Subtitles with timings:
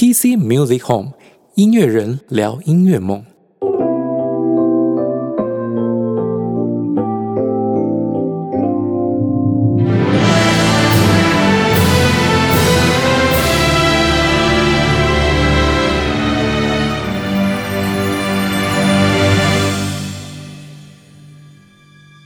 [0.00, 1.12] PC Music Home
[1.56, 3.22] 音乐人聊音乐梦。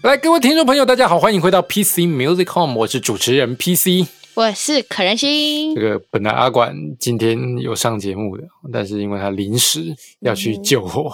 [0.02, 4.06] 来，各位听众朋友，大家好，欢迎回到 PC Music Home，我是主持人 PC。
[4.34, 8.42] 我是可人心这，个本来阿管今天有上节目的，
[8.72, 11.12] 但是因为他临时要去救火，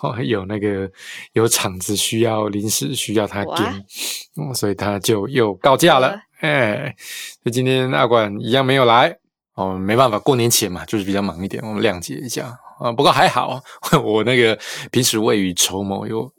[0.00, 0.88] 哦， 有那个
[1.32, 3.44] 有场子需要临时需要他
[4.36, 6.22] 嗯所以他就又告假了哇。
[6.40, 6.94] 哎，
[7.42, 9.18] 所以今天阿管一样没有来，
[9.54, 12.92] 哦，没办法，过年前嘛，就是比较忙一点，我们谅解一下啊。
[12.92, 13.60] 不过还好，
[14.02, 14.56] 我那个
[14.92, 16.32] 平时未雨绸缪，有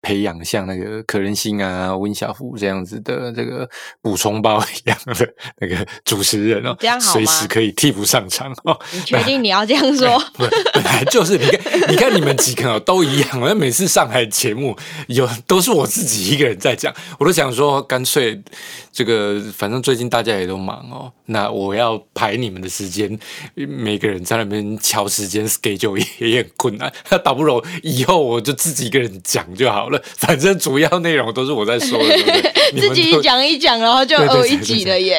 [0.00, 3.68] 培养像那个可人心啊、温小福这样子的这个
[4.00, 8.78] 补充包一样的 那个主持人哦，这样好随时可以替补上场哦。
[8.92, 10.18] 你确定你要这样说？
[10.34, 13.40] 不，本来就是你看，你看你们几个哦都一样。
[13.40, 14.76] 我每次上海节目
[15.08, 18.40] 有都是我自己一个人在讲，我都想说，干脆
[18.92, 23.18] 这个反正最近大家也都忙哦，那我要排你们的时间，
[23.54, 26.92] 每个人在那边敲时间 schedule 也也很困难。
[27.10, 32.52] 那倒不如以后我就自己一个人讲就好了，反正主要内容都是我在说的，对不对？
[32.88, 35.18] 自己都讲一讲，然后就对对对二一集了耶！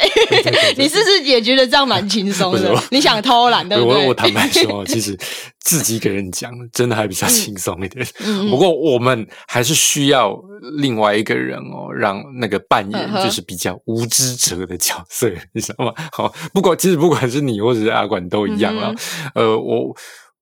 [0.78, 2.54] 你是不是也觉得这样蛮轻松？
[2.54, 4.04] 的 你想偷懒，对不对？
[4.04, 5.18] 我我坦白说， 其实
[5.62, 8.06] 自己一个人讲，真的还比较轻松一点。
[8.20, 10.36] 嗯不过我们还是需要
[10.78, 15.94] 另外一个人哦，让那个扮演就是比较无知者的角色，你知道吗？
[16.12, 18.94] 好，不管其实不管是你或者是阿管都一样啊。
[19.36, 19.96] 嗯呃，我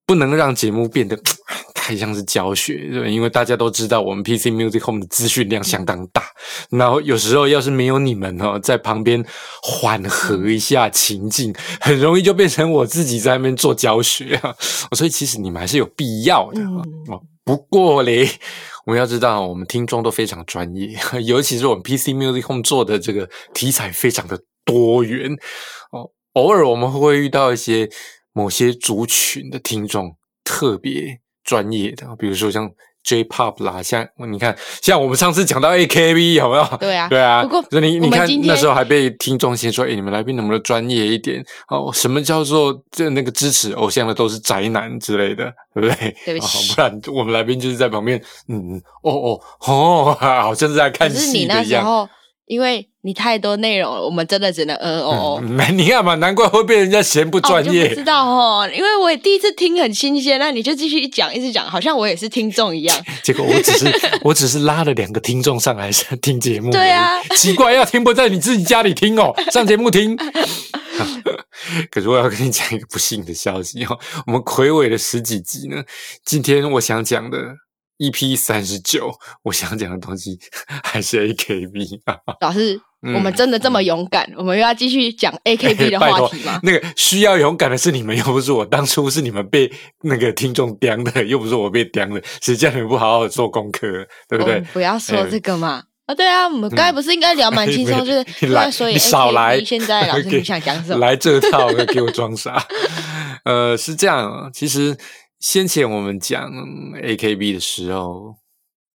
[0.06, 1.18] 不能让节目变得
[1.88, 3.08] 太像是教学，对吧？
[3.08, 6.22] 因为大家都知道我们 PC Music Home 的资讯量相当大，
[6.70, 9.26] 然后有时候要是没有你们哦在旁边
[9.64, 14.54] 缓和一下情境，很容易就变成我自己在那边做教学啊。
[14.92, 16.76] 所以其实你们还是有必要的、嗯
[17.08, 17.22] 哦。
[17.46, 18.30] 不过嘞，
[18.86, 20.90] 我们要知道，我们听众都非常专业，
[21.24, 25.32] 尤其是我们 PC Music Home 做的这个题材非常的多元
[25.94, 26.12] 哦。
[26.34, 27.90] 偶尔我们会遇到一些
[28.34, 32.70] 某些族群的听众特别专业的，比如说像
[33.04, 36.78] J-pop 啦，像你看，像我们上次讲到 AKB 有没有？
[36.78, 37.42] 对啊对啊。
[37.42, 41.42] 不过你你看那时候还被听众先说，哎，你们来宾能不能专业一点？
[41.70, 46.16] 哦，什么叫做这那个支持偶像的都是宅男之类的，对不对？
[46.26, 51.80] 对不起哦不然我们来宾就是在旁边，嗯，嗯哦哦哦， 好像是在看戏的一样。
[51.80, 52.10] 那时候，
[52.48, 55.40] 因为你太多内容了，我们真的只能呃哦哦。
[55.44, 57.84] 嗯，你看嘛，难怪会被人家嫌不专业。
[57.84, 62.98] 就不知道哦，因为我也第一次听很新鲜，那你就继续讲，一直讲，好像我也是听众一样。
[63.22, 65.92] 结果我只是我只是拉了两个听众上来
[66.24, 70.18] 听节目，对啊，奇怪，要听不在你自己家里听哦，上节目听。
[71.92, 75.84] 可是我要跟你讲一个不幸的消息哦，我们魁伟了十几集呢，
[76.24, 77.38] 今天我想讲的
[78.00, 79.12] EP 三十九，
[79.44, 80.38] 我想讲的东西
[80.84, 82.18] 还是 AKB 啊。
[82.42, 84.32] 老师，嗯我们真的这么勇敢？
[84.38, 86.60] 我们又要继续讲 AKB 的话题吗？
[86.64, 88.66] 那个需要勇敢的是你们，又不是我。
[88.66, 89.72] 当初是你们被
[90.04, 92.22] 那个听众刁的，又不是我被刁的。
[92.42, 93.88] 谁叫你们不好好做功课，
[94.30, 94.62] 对不对？
[94.74, 95.84] 不要说哎这个嘛。
[96.06, 101.06] 啊，对啊，我们刚才不是应该聊蛮轻松， 就是你来那所以你少来现在老师你想讲什么？
[101.06, 102.66] 来这套给我装傻。
[103.44, 104.98] 呃，是这样啊，其实
[105.40, 108.36] 先前我们讲 AKB 的时候，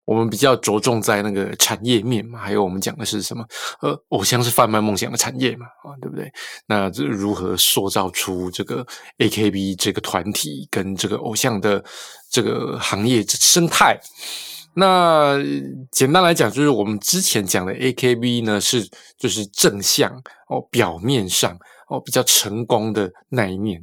[0.04, 3.44] 我们比较着重在那个产业面嘛，还有我们讲的是什么？
[3.80, 6.30] 呃，偶像是贩卖梦想的产业嘛，啊，对不对？
[6.66, 8.84] 那这如何塑造出这个
[9.18, 11.82] AKB 这个团体跟这个偶像的
[12.28, 13.98] 这个行业生态？
[14.74, 15.36] 那
[15.92, 20.10] 简单来讲，就是我们之前讲的 AKB 呢，是就是正向
[20.48, 21.56] 哦，表面上
[21.88, 23.80] 哦比较成功的那一面。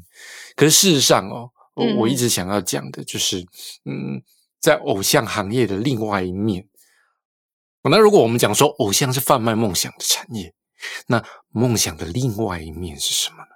[0.56, 1.48] 可是事实上哦，
[1.80, 3.40] 我嗯我一直想要讲的就是，
[3.86, 4.22] 嗯，
[4.60, 6.68] 在偶像行业的另外一面。
[7.84, 10.54] 那如果我们讲说偶像是贩卖梦想的产业，
[11.08, 13.50] 那梦想的另外一面是什么呢？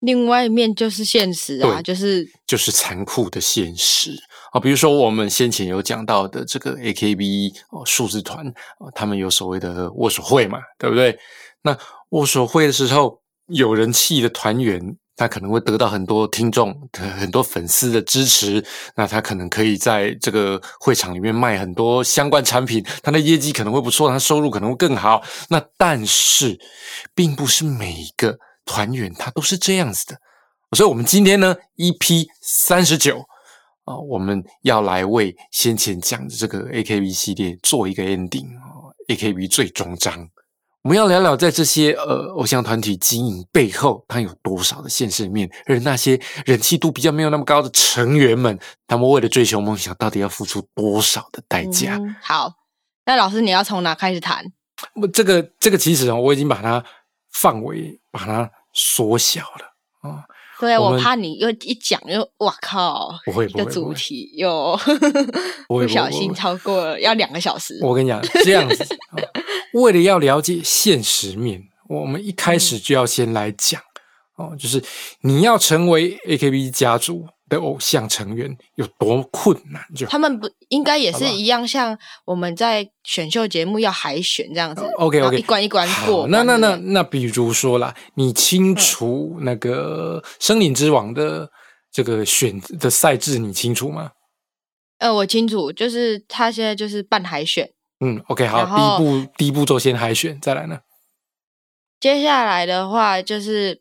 [0.00, 4.20] 另外一面就是现实啊，就是就是残酷的现实
[4.50, 8.44] 啊，比如说我们先前有讲到的这个 AKB 哦数字团
[8.80, 11.16] 哦，他们有所谓的握手会嘛，对不对？
[11.62, 11.78] 那
[12.08, 16.74] 握手会的时候，有人气的团员，他可能会得到很多听众、
[17.18, 18.64] 很多粉丝的支持，
[18.96, 25.22] 那他可能可以在这个会场里面卖很多相关产品，他的业绩可能会不错，他收入可能会更好。
[25.48, 26.58] 那但是，
[27.14, 30.18] 并不是每一个团员他都是这样子的。
[30.72, 33.18] 所以，我们今天呢，EP 三十九
[33.84, 40.26] 啊，我们要来为先前讲的这个 AKB 系列做一个 ending 啊，AKB 最终章，
[40.82, 48.58] 我们要聊聊在这些呃偶像团体经营背后，它有多少的现实面，而那些人气度比较没有那么高的成员们，
[48.88, 51.96] 他们为了追求梦想，到底要付出多少的代价？
[51.98, 52.52] 嗯好，
[53.04, 54.44] 那老师你要从哪开始谈？
[55.00, 56.84] 我这个这个其实哦，我已经把它
[57.32, 60.24] 范围把它缩小了啊。
[60.62, 63.94] 对，我怕你又一讲又哇靠，不会一个主不会不会。
[63.98, 64.78] 题又
[65.66, 67.80] 不小心超过了要两个小时。
[67.82, 69.18] 我跟你讲，这样子，啊
[69.74, 73.82] 为了要了解现实面，我们一开始就要先来讲
[74.36, 74.80] 哦，就是
[75.22, 80.10] 你要成为 AKB 家族的偶像成员有多困难就好。
[80.10, 84.82] 他们不应该也是一样，像我们在选秀节目要海选这样子。
[84.96, 86.26] OK OK，一关一关过。
[86.28, 91.50] 那那那那，比如说啦，你清楚那个森林之王的
[91.92, 94.12] 这个选的赛制，你清楚吗？
[94.98, 97.70] 呃，我清楚，就是他现在就是办海选，
[98.00, 100.78] 嗯，OK，好，第一步第一步骤先海选，再来呢？
[102.00, 103.80] 接下来的话就是，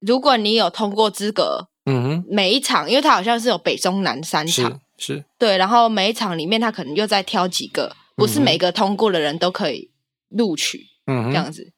[0.00, 2.24] 如果你有通过资格，嗯哼。
[2.28, 4.80] 每一场，因为他好像是有北中南三，场。
[4.96, 9.90] 是，是，对，然后每一场里面他可能又再挑几个，不是每个通过的人都可以
[10.28, 11.72] 录取嗯，这样子。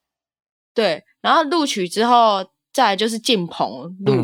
[0.75, 4.15] 对，然后录取之后，再来就是进棚录，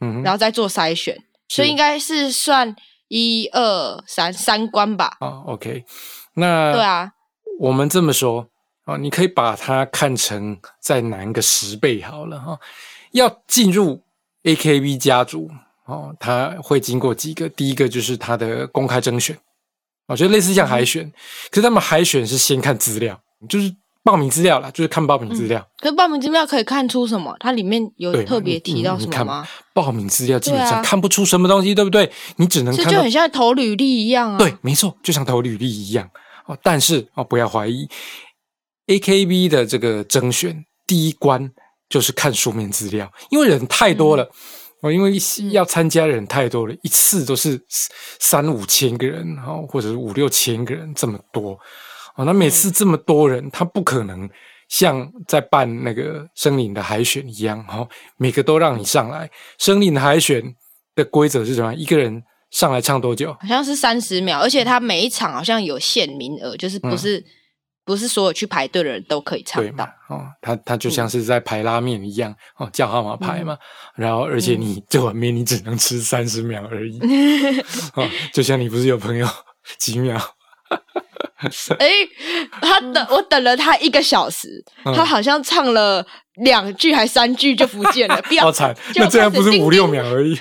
[0.00, 1.16] 嗯然后再做筛选，
[1.48, 2.74] 所以应该是算
[3.08, 5.16] 一二三三关吧？
[5.20, 5.84] 啊，OK，
[6.34, 7.12] 那对啊，
[7.60, 8.50] 我们这么说
[8.84, 12.58] 啊，你可以把它看成再难个十倍好了哈。
[13.12, 14.02] 要进入
[14.44, 15.50] AKB 家族
[15.86, 19.36] 哦，它会经过几个，第一个就是它的公开征选，
[20.06, 21.10] 我觉得类似像海选，
[21.50, 25.66] 可是他们海选是先看资料，就是报名资料啦，就是看报名资料。
[25.78, 27.34] 可是报名资料可以看出什么？
[27.40, 29.48] 它里面有特别提到什么吗？
[29.72, 32.10] 报名资料基本上看不出什么东西，对不对？
[32.36, 34.38] 你只能看就很像投履历一样啊。
[34.38, 36.10] 对，没错，就像投履历一样
[36.46, 36.56] 哦。
[36.62, 37.88] 但是哦，不要怀疑
[38.88, 41.50] ，AKB 的这个征选第一关
[41.88, 44.28] 就是看书面资料，因为人太多了。
[44.80, 45.12] 哦，因为
[45.50, 47.58] 要参加的人太多了，一次都是
[48.20, 51.58] 三五千个人，然后，或者是五六千个人这么多，
[52.16, 54.28] 哦，那每次这么多人，他不可能
[54.68, 57.88] 像在办那个森林的海选一样，哦，
[58.18, 59.30] 每个都让你上来。
[59.58, 60.54] 森林的海选
[60.94, 61.74] 的规则是什么？
[61.74, 63.32] 一个人上来唱多久？
[63.40, 67.24] 好像是三十秒，而且他每一场好像有限名额，就是不是、
[67.84, 69.84] 不是所有去排队的人都可以唱到。？
[70.08, 73.56] 哦，他他就像是在排拉面一样，哦，叫号码牌嘛。
[73.96, 76.98] 然后，而且你这碗面你只能吃三十秒而已。
[77.94, 79.28] 哦，就像你不是有朋友
[79.78, 80.20] 几秒？
[81.78, 81.88] 哎、
[82.62, 86.04] 他等我等了他一个小时，嗯他好像唱了
[86.36, 90.34] 两句还三句就不见了，不要好惨，那这样不是五六秒而已。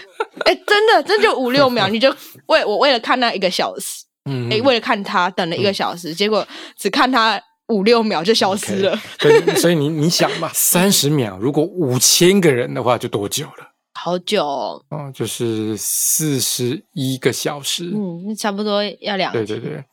[0.45, 6.47] 哎、真的，真就五六秒，你就为我为了看那一个小时，嗯，哎、为了看他等了一个小时，结果
[6.77, 13.71] 只看他五六秒就消失了，对， 所以你你想嘛，三十秒，如果五千个人的话，就多久了？
[13.95, 17.85] 好久哦，哦，就是四十一个小时。
[17.93, 19.83] 嗯，差不多要两对对对，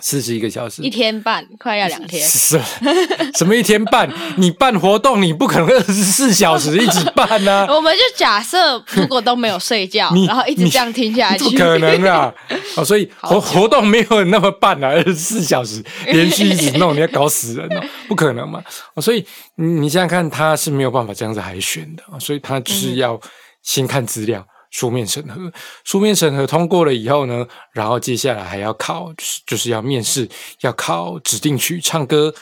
[0.00, 2.26] 四十一个小时，一天半，快要两天。
[2.26, 2.60] 是
[3.36, 4.08] 什么一天半？
[4.36, 12.32] 你办活动，你不可能二十四小时一直办啊呐、 我们就假设，如果都没有睡觉，然后一直这样听下去，不可能啊！
[12.76, 18.62] 哦，所以活活动没有那么办啊，二十四小时连续一直弄，你要搞死人哦，不可能嘛！
[18.94, 19.24] 哦，所以
[19.56, 23.20] 你你想想看，他是没有办法这样子海选的，哦所以他就是要
[23.62, 24.44] 先看资料。
[24.70, 25.52] 书面审核，
[25.84, 30.28] 书面审核通过了以后呢，然后接下来还要考，就是就是要面试，
[30.60, 32.32] 要考指定曲、唱歌、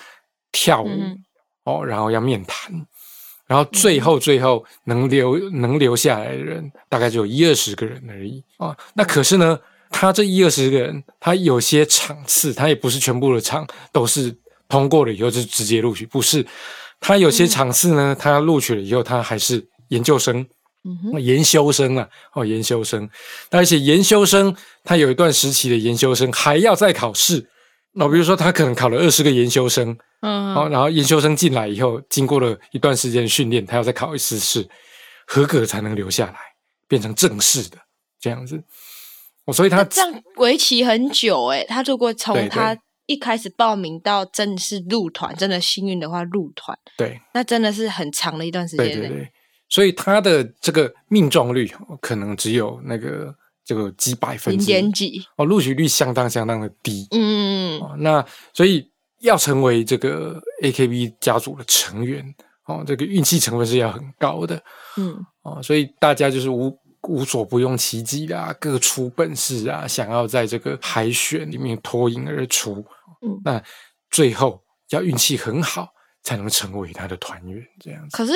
[0.53, 1.25] 跳舞，嗯
[1.65, 2.71] 哦，然后要面谈，
[3.47, 8.77] 然后最后最后能留能留下来的人，大概只有一二十个人而已啊、哦。
[8.95, 9.59] 那可是呢，
[9.91, 14.37] 他这一二十个人，他有些场次，他也不是全部的场都是
[14.69, 16.47] 通过了以后就直接录取，不是，
[17.01, 20.47] 他有些场次呢，他录取了以后，他还是研究生。
[20.85, 23.09] 嗯哼，研修生啊，哦，研修生，
[23.51, 27.49] 而且研修生他有一段时期的研修生还要再考试，
[27.93, 34.69] 那比如说他可能考了二十个研修生，嗯，哦，然后研修生进来以后，经过了一段时间的训练，他要再考一次试，
[35.27, 36.37] 合格才能留下来，
[36.87, 37.77] 变成正式的
[38.21, 38.63] 这样子。
[39.45, 41.65] 哦，所以他这样为期很久诶。
[41.69, 48.95] 他如果对从他一开始报名到正式入团，真的幸运的话入团，对那真的是很长的一段时间呢。
[48.95, 49.33] 对对对，
[49.69, 53.35] 所以他的这个命中率哦可能只有那个
[53.65, 57.07] 这个几百分零之点几，哦，录取率相当相当的低。
[57.11, 62.35] 嗯，哦，那所以要成为这个 AKB 家族的成员
[62.65, 64.63] 哦，这个运气成分是要很高的
[64.97, 72.85] 嗯哦，所以大家就是无无所不用其极啦，各出本事啊，想要在这个海选里面脱颖而出。
[73.21, 73.63] 嗯那
[74.11, 75.89] 最后要运气很好，
[76.23, 78.17] 才能成为他的团员这样子。
[78.17, 78.33] 可是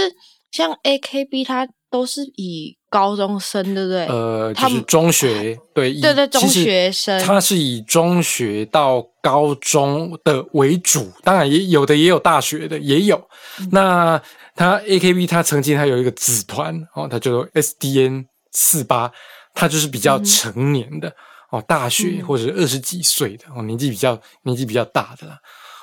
[0.52, 4.06] 像 AKB，它都是以高中生，对不对？
[4.06, 13.16] 呃，就是他们中学， 对，以对对中学生它是以中学到高中的为主，当然也有的也有大学的也有。
[13.58, 14.22] 嗯那
[14.54, 19.10] 它 AKB 它曾经他有一个子团哦，它叫做 SDN 四八，
[19.54, 21.10] 它就是比较成年的、
[21.50, 25.38] 哦，大学嗯或者是二十几岁的哦，年纪比较年纪比较大的啦。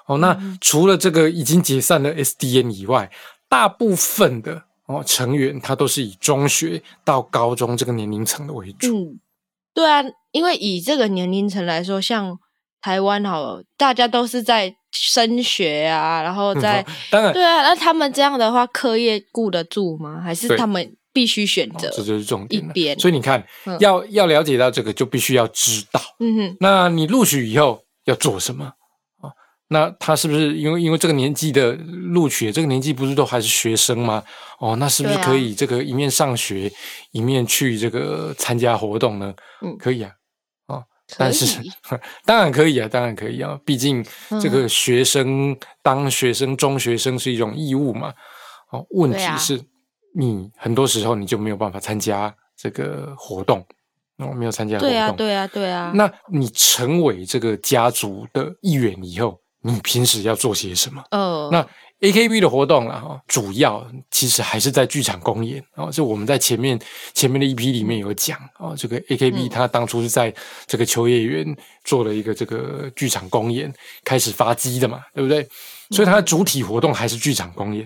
[0.05, 3.09] 哦，那嗯除了这个已经解散的 SDN 以外，
[3.49, 8.95] 大部分的哦成员他都是以中学到高中这个年龄层的为主。
[8.95, 9.19] 嗯，
[9.73, 12.37] 对啊，因为以这个年龄层来说，像
[12.79, 20.21] 台湾好了，大家都是在升学啊，然后在、嗯当然，对啊，那他们这样的话，课业顾得住吗？
[20.21, 21.89] 还是他们必须选择？
[21.89, 25.99] 哦这就是重点一边所以你看，嗯要要了解到这个，就必须要知道。
[26.19, 28.73] 嗯哼，那你录取以后要做什么啊？
[29.69, 34.23] 那他是不是因为因为这个年纪的录取，这个年纪不是都还是学生吗？
[34.59, 36.71] 哦，那是不是可以这个一面上学，
[37.11, 39.33] 一面去这个参加活动呢？
[39.61, 40.11] 嗯可以啊。
[40.67, 40.83] 哦
[41.17, 41.59] 但是，
[42.23, 44.03] 当然可以啊，当然可以啊，毕竟
[44.41, 48.13] 这嗯个学生、当学生、中学生是一种义务嘛。
[48.71, 49.59] 哦，问题是，
[50.15, 53.65] 你很多时候你就没有办法参加这个活动，
[54.17, 54.89] 我，没有参加活动。
[54.89, 55.91] 对啊，对啊，对啊。
[55.95, 61.03] 那你成为这个家族的一员以后，你平时要做些什么？
[61.11, 61.65] 哦，那
[61.99, 65.89] AKB 的活动啦，哈，主要其实还是在剧场公演哦。
[65.91, 66.79] 这我们在前面
[67.13, 70.33] 前面的一批里面有讲哦，这个 AKB 嗯它当初是在
[70.65, 71.45] 这个秋叶原
[71.83, 73.73] 做了一个这个剧场公演，
[74.05, 75.45] 开始发机的嘛，对不对？
[75.89, 77.85] 所以它的主体活动还是剧场公演，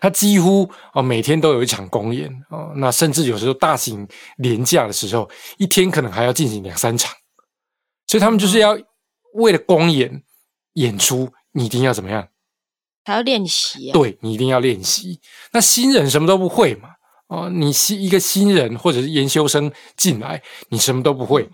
[0.00, 4.04] 它几乎哦每天都有一场公演哦，那甚至有时候大型
[4.38, 7.14] 连假的时候，一天可能还要进行两三场，
[8.08, 8.76] 所以他们就是要
[9.34, 10.23] 为了公演
[10.74, 12.28] 演出，你一定要怎么样？
[13.04, 13.92] 还要练习、啊。
[13.92, 15.20] 对你一定要练习。
[15.52, 16.90] 那新人什么都不会嘛？
[17.28, 21.48] 哦，你新一个新人或者是研修生进来，你什么都不会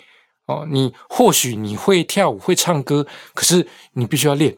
[0.47, 0.67] 哦。
[0.69, 4.57] 你或许你会跳舞会唱歌，可是你必须要练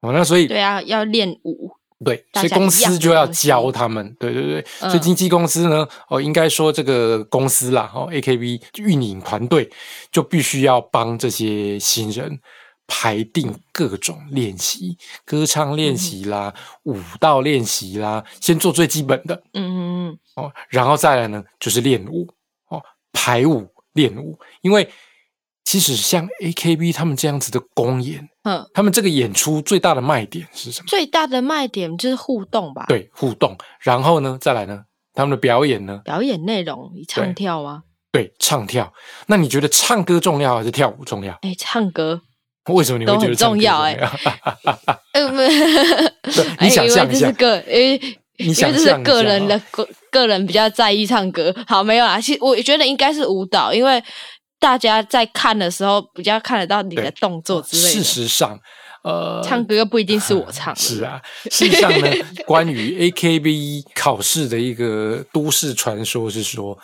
[0.00, 0.12] 哦。
[0.12, 1.70] 那所以对啊，要练舞。
[2.04, 4.66] 对，所以公司就要教他们，对对对。
[4.80, 9.70] 嗯所以经纪公司呢，哦，应该说这个公司啦，哦，AKB 运营团队
[10.10, 12.40] 就必须要帮这些新人
[12.86, 16.52] 排定各种练习，歌唱练习啦，
[16.84, 22.28] 舞蹈练习啦，先做最基本的嗯嗯嗯，哦，然后再来呢就是练舞
[22.68, 24.88] 哦，排舞练舞，因为
[25.64, 30.86] 其实像 AKB 他们这样子的公演，嗯，他们这个演出最大的卖点是什么？
[30.88, 33.56] 最大的卖点就是互动吧？，对，互动。
[33.80, 34.84] 然后呢，再来呢，
[35.14, 38.92] 他们的表演呢，表演内容，你唱跳啊，对，唱跳。
[39.26, 41.32] 那你觉得唱歌重要还是跳舞重要？
[41.42, 42.22] 哎，唱歌，
[42.72, 44.10] 为什么你会都很觉得重要哎要？
[45.12, 45.36] 呃， 不
[46.64, 47.30] 你想象一下。
[47.32, 47.98] 个，因为
[48.38, 51.54] 你因为这是个人的个个人比较在意唱歌。
[51.66, 54.02] 好，没有啦，其实我觉得应该是舞蹈，因为
[54.60, 58.04] 大家在看的时候比较看得到你的对动作之类事的。
[58.04, 58.58] 实上，
[59.02, 62.08] 呃，唱歌又不一定是我唱的，是啊，事实上呢，
[62.46, 66.78] 关于 AKB 考试的一个都市传说是说，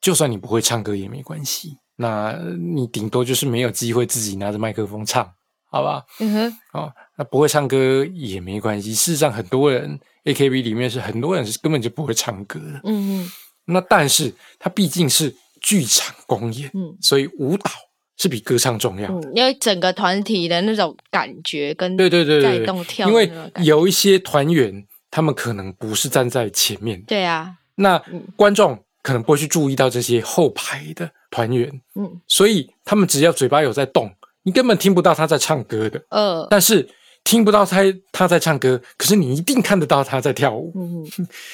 [0.00, 2.32] 就算你不会唱歌也没关系，那
[2.74, 5.30] 你顶多就是没有机会自己拿着麦克风唱，
[5.70, 6.02] 好吧？
[6.18, 8.94] 嗯哼，哦，那不会唱歌也没关系。
[8.94, 12.80] 事实上，很多人 AKB 里面是很多人是根本就不会唱歌的。
[12.84, 13.30] 嗯嗯
[13.66, 17.70] 那但是它毕竟是剧场公演，嗯所以舞蹈
[18.16, 19.28] 是比歌唱重要的。
[19.28, 23.30] 嗯，因为整个团体的那种感觉跟对对对带动跳因为
[23.62, 32.20] 有一些团员，他们可能不是站在前面，对啊，那嗯观众可能不会去注意到这些后排的团员，嗯。
[32.26, 34.10] 所以他们只要嘴巴有在动，
[34.42, 36.02] 你根本听不到他在唱歌的。
[36.10, 36.88] 呃，但是
[37.22, 37.82] 听不到他
[38.12, 40.72] 他在唱歌，可是你一定看得到他在跳舞。
[40.74, 41.06] 嗯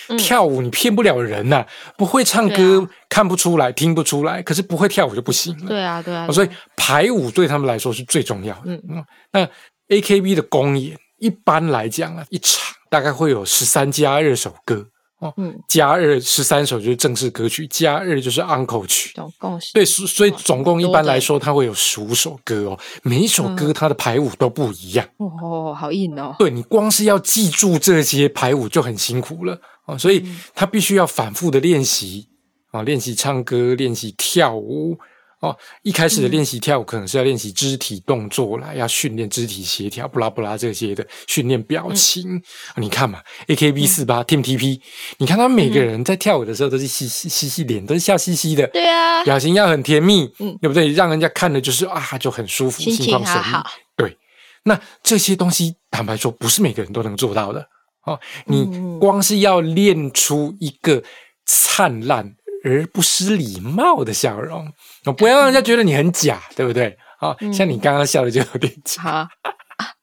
[0.08, 1.66] 嗯 跳舞你骗不了人呐、
[1.96, 2.90] 不会唱歌、啊。
[3.08, 5.68] 看不出来，听不出来，可是不会跳舞就不行了。
[5.68, 8.62] 对啊对啊哦，所以排舞对他们来说是最重要的。
[8.66, 8.82] 嗯。
[8.90, 9.48] 嗯，那
[9.96, 14.86] AKB 的公演一般来讲啊，一场大概会有十三加二首歌
[15.18, 19.12] 哦，嗯，加二十三首就是正式歌曲，加二就是 uncle 曲。
[19.14, 25.08] 总共是对，所所以总共一般来说，它会有十五首歌哦，每一首歌它的排舞都不一样。
[25.16, 32.28] 哦，好硬哦，对你光是要记住这些排舞就很辛苦了哦，所以嗯他必须要反复的练习
[32.70, 34.98] 啊，练习唱歌，练习跳舞
[35.40, 35.56] 哦。
[35.82, 42.36] 一开始的嗯练习跳舞可能是要练习肢体动作啦，要训练肢体协调，不拉不拉这些的，训练表情。
[42.36, 44.80] 啊你看嘛，AKB 四八 Team TP，
[45.18, 50.88] 你看他们每个人在跳舞的时候都是嘻嘻嘻嘻脸，都是笑嘻嘻的，对啊，表情要很甜蜜，嗯对不对？
[50.92, 53.38] 让人家看的就是啊，就很舒服，心情心旷神怡。
[53.38, 54.16] 好好，对，
[54.64, 57.66] 那这些东西，坦白说，不是每个人都能做到的
[58.04, 58.18] 哦。
[58.46, 61.02] 你嗯光是要练出一个
[61.44, 62.34] 灿烂
[62.66, 64.66] 而不失礼貌的笑容，
[65.04, 66.96] 哦不要让人家觉得你很假，对不对？
[67.20, 69.02] 啊、嗯像你刚刚笑的就有点假。
[69.02, 69.28] 好，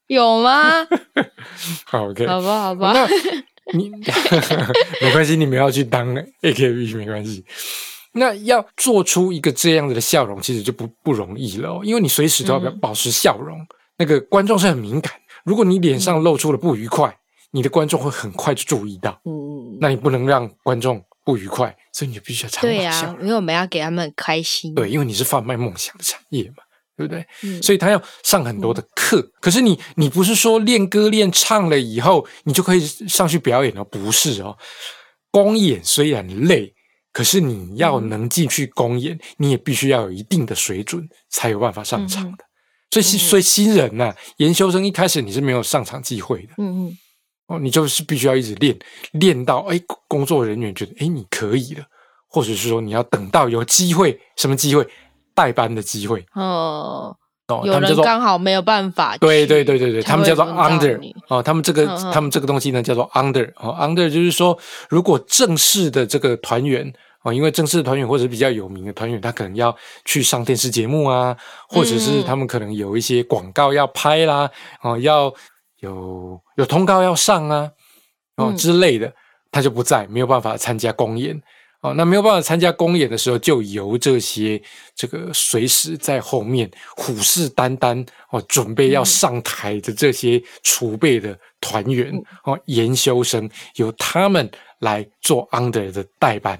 [0.08, 0.86] 有吗？
[1.86, 2.92] 好，OK，好吧，好吧。
[2.92, 3.06] 那
[3.78, 3.90] 你
[5.00, 7.44] 没关系，你们要去当 AKB 没关系。
[8.14, 13.58] 那要做出一个这样子的笑容，其实就不不容易了、哦，因为你随时都要嗯保持笑容。
[13.96, 15.12] 那个观众是很敏感，
[15.44, 17.16] 如果你脸上露出了不愉快，
[17.52, 19.20] 你的观众会很快就注意到。
[19.24, 23.20] 嗯嗯，那你不能让观众不愉快，所以你就必须要常对呀、保笑。
[23.20, 24.74] 因为我们要给他们开心。
[24.74, 26.62] 对，因为你是贩卖梦想的产业嘛，
[26.96, 27.26] 对不对？
[27.42, 29.26] 嗯所以他要上很多的课。
[29.40, 33.82] 可是你，你不是说练歌练唱了以后，你就可以上去表演哦？
[33.84, 34.56] 不是哦。
[35.30, 36.72] 公演虽然累，
[37.12, 42.44] 可是你要嗯能进去公演，你也必须要有一定的水准，才有办法上场的。
[42.90, 46.98] 所以所以新人呐、研修生一开始你是没有上场机会的嗯嗯
[47.54, 48.76] 哦，你就是必须要一直练，
[49.12, 51.84] 练到哎，工作人员觉得哎你可以了，
[52.28, 54.86] 或者是说你要等到有机会，什么机会？
[55.36, 56.24] 代班的机会。
[56.34, 57.16] 哦，
[57.48, 59.16] 哦，有他们叫刚好没有办法。
[59.16, 60.96] 对对对对对，他们叫做 under
[61.28, 64.56] 哦，他们这个他们这个东西呢叫做 under 哦，under 就是说，
[64.88, 66.92] 如果正式的这个团员
[67.24, 71.36] 哦，因为正式的团员或者是比较有名的团员，他可能要去上电视节目啊，
[71.68, 72.24] 或者是嗯。
[72.24, 74.48] 他们可能有一些广告要拍啦，
[74.82, 75.34] 哦，要
[75.84, 77.70] 有有通告要上啊，
[78.36, 78.56] 哦嗯。
[78.56, 79.12] 之类的，
[79.50, 81.40] 他就不在，没有办法参加公演。
[81.84, 84.60] 哦，那没有办法参加公演的时候，就由这些
[84.96, 89.04] 这个随时在后面虎视眈眈哦，准备要嗯。
[89.04, 92.10] 上台的这些储备的团员、
[92.44, 96.58] 哦，研修生，由他们来做 under 的代班，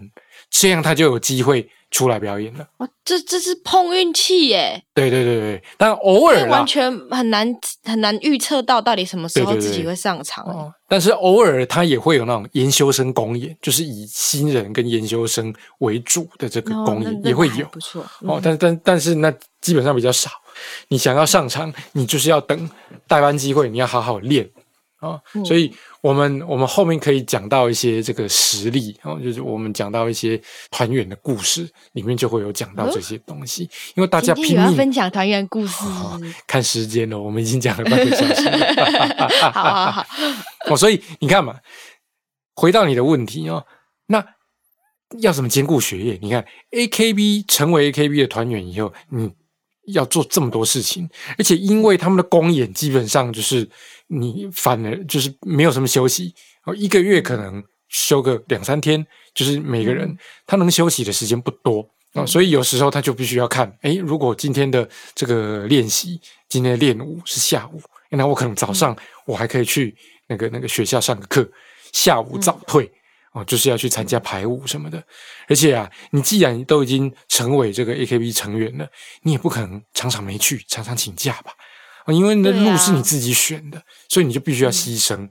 [0.51, 2.67] 这样他就有机会出来表演了。
[2.79, 7.49] 哦，这这是碰运气耶，对对对对，但偶尔完，全很难
[7.85, 10.45] 很难预测到到底什么时候自己会上场。
[10.45, 17.65] 哦，但是偶尔他也会有那种研修生公演，就是以新人跟研修生为主的这个哦公演、也会有。
[17.67, 20.29] 不错哦嗯，但但但是那基本上比较少。
[20.89, 22.69] 你想要上场，你就是要等
[23.07, 24.51] 代班机会，你要好好练
[24.99, 25.73] 啊、哦嗯所以
[26.05, 30.39] 我们我们后面可以讲到一些这个实例，哦，就是我们讲到一些
[30.71, 33.63] 团员的故事，里面就会有讲到这些东西。
[33.95, 39.51] 因为大家拼命分享团员故事，哦看时间了，我们已经讲了半个小时了。
[39.51, 40.07] 好 好好，
[40.69, 41.57] 哦，所以你看嘛，
[42.55, 43.65] 回到你的问题哦，
[44.09, 44.23] 那
[45.21, 46.19] 要怎么兼顾学业？
[46.21, 49.33] 你看，AKB 成为 AKB 的团员以后，你
[49.87, 53.67] 要做这么多事情，而且因为他们的公演基本上就是
[54.09, 61.89] 你反而就是没有什么休息，哦，一个月可能休个两三天，就是每个人、嗯他能休息的时间不多。
[62.13, 69.97] 哦，所以有时候他就必须要看，诶，如果今天的这个练习，今天的练舞是下午，那我可能早上我还可以去
[70.29, 71.51] 那个那个学校上个课，
[71.93, 72.89] 下午早退、
[73.33, 75.03] 哦，就是要去参加排舞什么的。
[75.49, 78.89] 而且啊，你既然都已经成为这个 AKB 成员了，
[79.23, 81.53] 你也不可能常常没去，常常请假吧？
[82.07, 85.31] 哦因为你的路是你自己选的，所以你就必须要牺牲。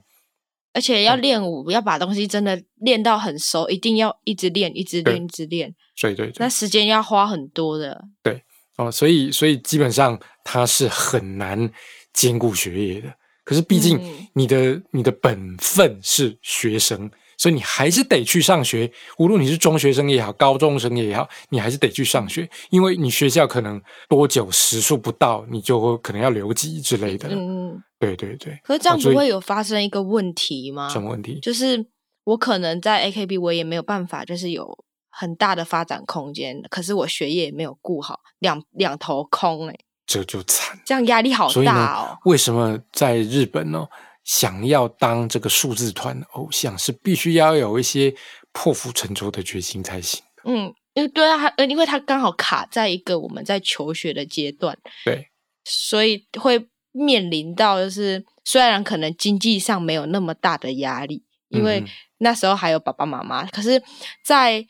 [0.72, 8.04] 而且要练舞，要把东西真的练到很熟，一定要一直练，一直练，一直练，所以对对那时间要花很多的。
[8.24, 8.42] 对
[8.76, 11.70] 哦，所以所以基本上它是很难
[12.12, 13.14] 兼顾学业的。
[13.44, 18.90] 可是毕竟嗯你的、你的本分是学生，所以你还是得去上学。
[19.18, 27.28] 无论你是中学生也好，高中生也好，你还是得去上学，因为你学校可能多久时数不到，你就会可能要留级之类的。
[27.30, 30.88] 嗯，对对对，可是这样不会有发生一个问题吗？
[30.88, 31.38] 什么问题？
[31.40, 31.86] 就是
[32.24, 39.74] 我可能在 AKB 我也没有办法，就是有很大的发展空间，可是我学业也没有顾好，两两头空哎、
[40.06, 40.78] 这就惨。
[40.84, 43.86] 这样压力好大哦。，为什么在日本呢？
[44.24, 48.14] 想要当这个数字团的偶像，是必须要有一些
[48.52, 50.22] 破釜沉舟的决心才行。
[50.44, 55.28] 嗯，因为对啊，他呃因为他刚好卡在一个我们在求学的阶段，对，
[55.64, 61.86] 所以会面临到就是虽然可能经济上没有那么大的压力，因为嗯。
[62.18, 63.82] 那时候还有爸爸妈妈，可是
[64.24, 64.64] 在，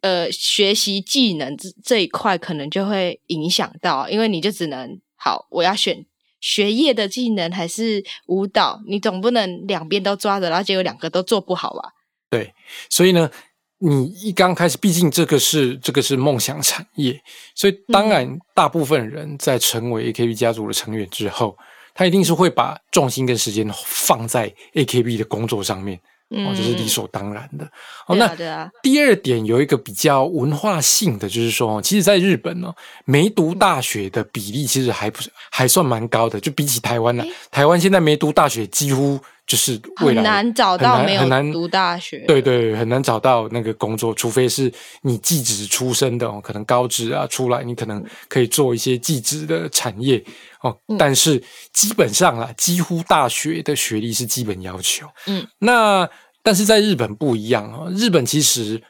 [0.00, 6.04] 呃学习技能这这一块，可能就会影响到，因为你就只能好，我要选
[6.42, 11.92] 学业的技能还是舞蹈，你总不能两边都抓着，然后结果两个都做不好吧？
[12.28, 12.52] 对，
[12.90, 13.30] 所以呢，
[13.78, 17.22] 你一刚开始，毕竟这个是这个是梦想产业，
[17.54, 21.56] 所以当然，大部分人在成为 AKB 家族的成员之后，
[21.94, 26.00] 他一定是会把重心跟时间放在 AKB 的工作上面
[26.32, 27.64] 哦，这是理所当然的。
[28.06, 32.72] 哦，那第二点有一个比较文化性的，就是说，其实在日本呢，
[33.04, 42.24] 没读大学的比例其实还不是还算蛮高的，就比起台湾呢、台湾现在没读大学几乎就是未来很难找到没有读大学。
[42.26, 50.24] 对对，很难找到那个工作，除非是你技职出身的哦，可能高职啊出来，你可能可以做一些技职的产业
[50.62, 50.74] 哦。
[50.98, 55.06] 但是基本上啦，几乎大学的学历是基本要求。
[55.26, 56.08] 嗯，那
[56.42, 58.82] 但是在日本不一样哦，日本其实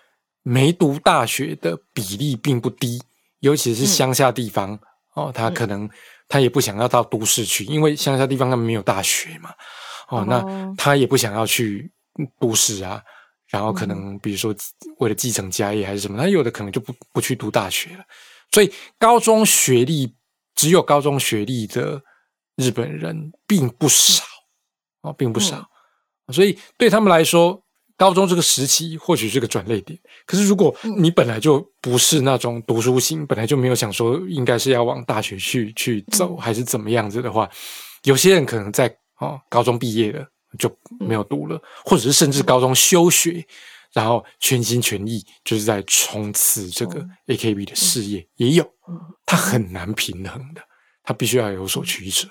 [0.43, 3.03] 没读大学的比例并不低，
[3.41, 4.79] 尤其是乡下地方、
[5.15, 5.89] 哦，他可能
[6.29, 9.51] 他也不想要到都市去，因为乡下地方他们没有大学嘛。
[10.13, 11.91] 哦，哦那他也不想要去
[12.39, 13.03] 都市啊，
[13.49, 14.55] 然后可能比如说
[14.99, 18.05] 为了继承家业还是什么，他有的可能就不不去读大学了。
[18.51, 20.15] 所以高中学历
[20.55, 22.03] 只有高中学历的
[22.57, 24.23] 日本人并不少
[25.01, 25.67] 哦，并不少。
[26.33, 27.63] 所以对他们来说，
[27.97, 29.99] 高中这个时期或许是个转捩点。
[30.27, 37.49] 可是如果你本来就不是那种读书型，本来就没有想说应该是要往大学去去走，还是怎么样子的话，
[38.05, 40.27] 有些人可能在哦高中毕业了
[40.59, 43.47] 就没有读了，或者是甚至高中休学，
[43.95, 48.69] 然后全心全意就是在冲刺这个 AKB 的事业，也有，
[49.25, 50.61] 他很难平衡的，
[51.03, 52.29] 他必须要有所取舍。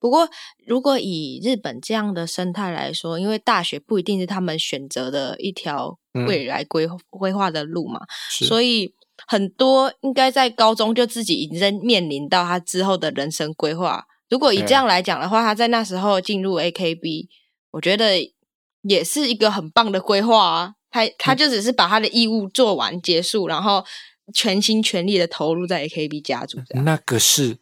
[0.00, 0.28] 不过，
[0.66, 8.92] 如果以日本这样的生态来说，因为大学不一定是他们选择的一条嗯未来规规划的路嘛，是所以
[9.28, 14.04] 很多应该在高中就自己已经面临到他之后的人生规划。
[14.32, 17.28] 如果以这样来讲的话，他在那时候进入 AKB，
[17.72, 18.32] 我觉得
[18.80, 20.74] 也是一个很棒的规划啊。
[20.90, 23.84] 他他就只是把他的义务做完结束，然后
[24.32, 26.58] 全心全力的投入在 AKB 家族。
[26.82, 27.58] 那个是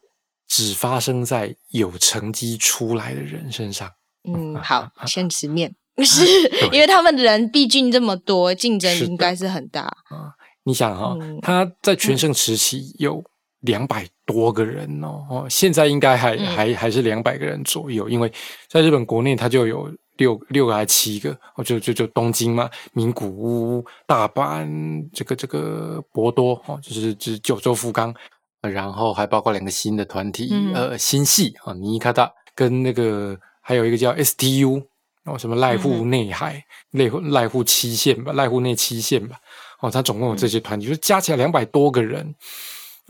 [0.46, 3.90] 只发生在有成绩出来的人身上。
[4.32, 4.62] 嗯，啊
[4.94, 6.24] 好，现实面 是
[6.70, 10.38] 因为他们的人毕竟这么多，竞争应该是很大啊。
[10.62, 13.24] 你想哈、嗯他在全盛时期有
[13.58, 16.46] 两百多个人哦，哦，现在应该还、嗯。
[16.46, 18.30] 还还是两百个人左右，因为
[18.68, 28.14] 在日本国内它就有六六个还七个，哦，就就就东京嘛，名古屋、大阪，这个这个博多哦，就是就是九州富冈，
[28.60, 30.74] 呃然后还包括两个新的团体，嗯。
[30.74, 34.82] 呃，新系啊，尼卡达跟那个还有一个叫 STU
[35.24, 36.62] 哦，什么濑户内海、
[36.92, 39.36] 濑户濑户七线吧，濑户内七线吧，
[39.80, 42.34] 哦，它总共有这些团体，就是加起来两百多个人。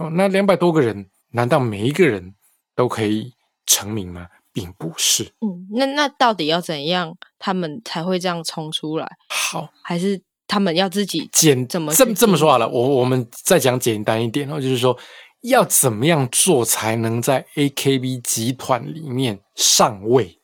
[0.01, 2.35] 哦，那两百多个人，难道每一个人
[2.75, 3.35] 都可以
[3.67, 4.27] 成名吗？
[4.53, 5.25] 并不是。
[5.41, 9.07] 嗯，那那到底要怎样，他们才会这样冲出来？
[9.29, 14.99] 好，还是他们要自己简怎么去这么这么说好了，我我们再讲简单一点哦，就是说
[15.43, 20.41] 要怎么样做才能在 AKB 集团里面上位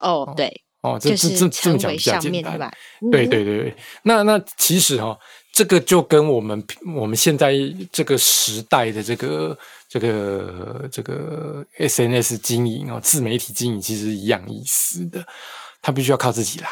[0.00, 0.98] 哦，对，哦？
[1.00, 2.58] 这就是这这这么讲成为比较简单上面对。
[2.58, 2.72] 吧？
[3.12, 5.18] 对嗯对对对，那那其实哈、哦，
[5.54, 6.62] 这个就跟我们
[6.96, 7.54] 我们现在
[7.92, 9.56] 这个时代的这个
[9.88, 15.24] 这个这个 SNS 经营哦，自媒体经营其实一样意思的，
[15.80, 16.68] 他必须要靠自己来。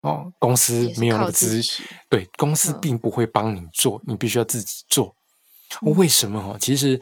[0.00, 1.62] 哦，公司没有那个资
[2.10, 5.14] 对，公司嗯并不会帮你做，你必须要自己做。
[5.82, 6.40] 为什么？
[6.40, 7.00] 哦，其实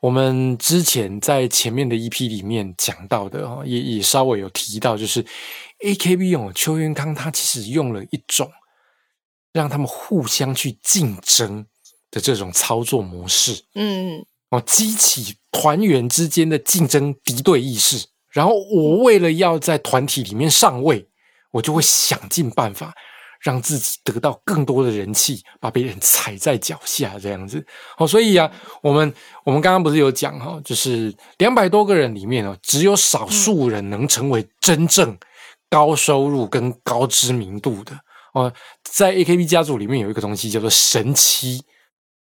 [0.00, 5.22] 我们之前在前面的一批里面讲到的哦，也也稍微有提到，就是
[5.84, 8.50] AKB 哦，邱元康他其实用了一种
[9.52, 11.66] 让他们互相去竞争
[12.10, 18.06] 的这种操作模式嗯，哦，激起团员之间的竞争敌对意识。
[18.30, 21.08] 然后我为了要在团体里面上位，
[21.50, 22.94] 我就会想尽办法
[23.40, 27.64] 让自己得到更多的人气，把别人踩在脚下，这样子。
[27.98, 28.48] 哦，所以啊，
[28.82, 29.12] 我们
[29.44, 35.18] 我们刚刚不是有讲哈、就是两百多个人里面哦，只有少数人能成为真正
[35.68, 37.98] 高收入跟高知名度的
[38.34, 38.52] 哦。
[38.84, 41.62] 在 AKB 家族里面有一个东西叫做神七。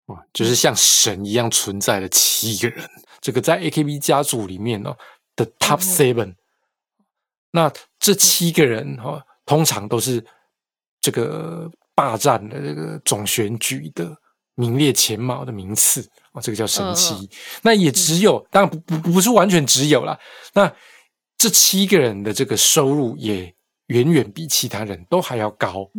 [0.05, 2.85] 哦，就是像神一样存在的七个人，
[3.21, 4.93] 这个在 AKB 家族里面哦
[5.33, 6.35] 的 Top Seven，、
[7.51, 10.21] 那这七个人哈、哦，通常都是
[10.99, 14.13] 这个霸占了这个总选举的
[14.55, 17.13] 名列前茅的名次哦，这个叫神七。
[17.13, 17.29] 嗯
[17.61, 20.19] 那也只有，当然不不不是完全只有啦。
[20.53, 20.69] 那
[21.37, 23.55] 这七个人的这个收入也
[23.87, 25.89] 远远比其他人都还要高。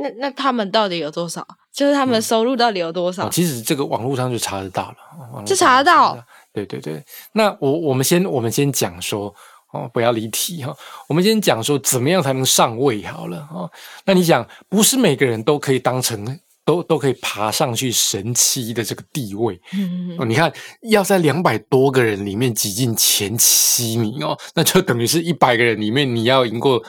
[0.00, 1.46] 那那他们到底有多少？
[1.72, 3.24] 就是他们收入到底有多少？
[3.24, 6.22] 嗯哦，其实这个网络上就查得到了，就查得到就
[6.52, 9.32] 对对对，那我我们先我们先讲说
[9.72, 10.74] 哦，不要离题哈、
[11.08, 13.70] 我们先讲说怎么样才能上位好了哦。
[14.04, 20.24] 那你想，不是每个人都可以当成都都可以爬上去神七的这个地位嗯哦。
[20.24, 20.52] 你看，
[20.90, 26.82] 要在两百多个人里面挤进前七名哦，那就等于是一百个人里面你要赢过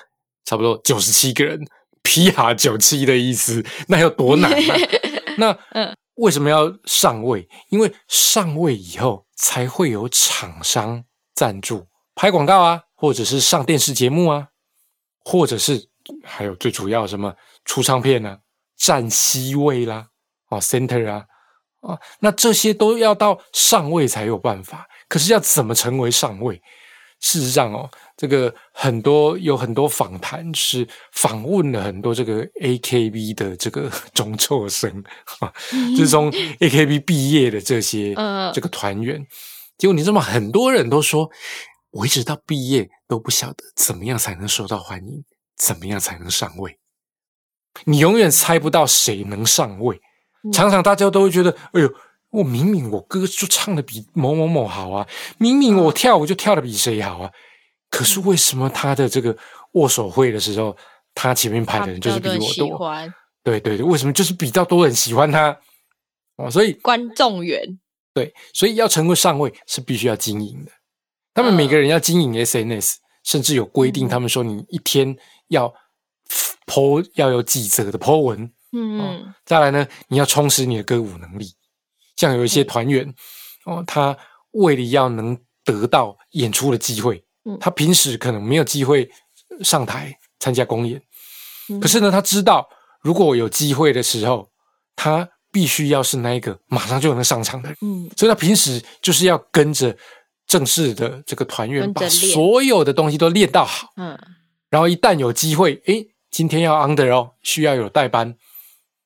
[0.49, 1.59] 差不多九十七个人
[2.01, 4.75] 皮哈九七的意思，那有多难啊？
[5.37, 7.47] 那嗯为什么要上位？
[7.69, 11.03] 因为上位以后才会有厂商
[11.35, 11.85] 赞助
[12.15, 14.47] 拍广告啊，或者是上电视节目啊，
[15.23, 15.87] 或者是
[16.23, 17.31] 还有最主要什么
[17.63, 18.39] 出唱片啊，
[18.75, 20.07] 占 C 位啦，
[20.49, 21.23] 哦 center 啊，
[21.81, 24.87] 哦，那这些都要到上位才有办法。
[25.07, 26.59] 可是要怎么成为上位？
[27.21, 34.91] 事实上哦，这个很多有很多访谈是访问了很多这个 AKB 的这个中辍生
[35.39, 35.49] 啊，
[35.97, 39.25] 就是从 AKB 毕业的这些嗯这个团员。
[39.77, 40.19] 结果你知道吗？
[40.19, 41.29] 很多人都说，
[41.91, 45.23] 我一直到毕业都不晓得怎么样才能受到欢迎，
[45.55, 46.77] 怎么样才能上位。
[47.85, 49.95] 你永远猜不到谁能上位。
[50.43, 51.89] 嗯常常大家都会觉得，哎呦，
[52.31, 57.31] 我明明我歌就唱的比某某某好啊，明明我跳舞就跳的比谁好啊，
[57.89, 59.35] 可是为什么他的这个
[59.73, 60.75] 握手会的时候，
[61.13, 62.77] 他前面排的人就是比他比较多喜我多？
[62.77, 65.57] 欢对对对，为什么就是比较多人喜欢他？
[66.37, 67.79] 哦，所以观众缘，
[68.13, 70.71] 对，所以要成为上位是必须要经营的。
[71.33, 75.15] 他们每个人要经营 SNS，、甚至有规定，嗯他们说你一天
[75.47, 75.73] 要
[76.65, 78.51] po 要有几则的 po 文。
[78.71, 81.55] 嗯再来呢，你要充实你的歌舞能力。
[82.15, 83.13] 像有一些嗯团员
[83.65, 84.15] 哦，他
[84.51, 87.57] 为了要能得到演出的机会，嗯。
[87.59, 89.09] 他平时可能没有机会
[89.63, 91.01] 上台参加公演，
[91.69, 91.79] 嗯。
[91.79, 92.67] 可是呢，他知道
[93.01, 94.49] 如果有机会的时候，
[94.95, 97.77] 他必须要是那一个马上就能上场的人。
[97.81, 98.09] 嗯。
[98.17, 99.95] 所以他平时就是要跟着
[100.47, 103.89] 正式的这个团员，把所有的东西都练到好。
[103.97, 104.17] 嗯。
[104.69, 108.35] 然后一旦有机会，诶，今天要 under 哦，需要有代班，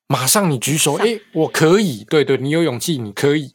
[0.07, 3.53] 马上你举手，上 诶，我可以，对对，你有勇气，你可以，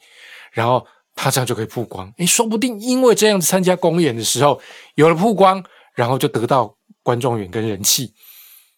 [0.52, 0.86] 然后
[1.20, 4.61] 他这样就可以曝光，诶，说不定因为这样子参加公演的时候
[4.94, 5.62] 有了曝光，
[5.96, 8.14] 然后就得到观众缘跟人气，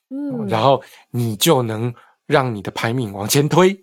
[0.08, 1.92] 嗯，然后你就能
[2.26, 3.74] 让你的排名往前推，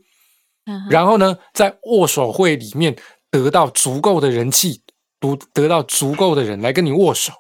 [0.66, 2.96] 嗯然后呢，在握手会里面
[3.30, 4.82] 得到足够的人气，
[5.20, 7.32] 得得到足够的人来跟你握手，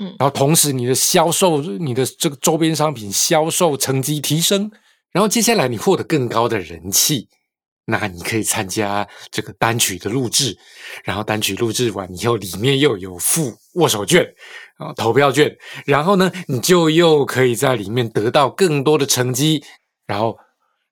[0.00, 0.14] 嗯。
[0.16, 4.70] 然后同时你的销售，你的这个周边商品销售成绩提升，
[5.10, 7.28] 然后接下来你获得更高的人气，
[7.90, 10.56] 那你可以参加这个单曲的录制，
[11.04, 14.24] 然后单曲录制完以后，里面又有附握手券
[14.78, 19.62] 啊、投票券，然后呢，你就又可以在里面得到更多的成绩，
[20.06, 20.38] 然后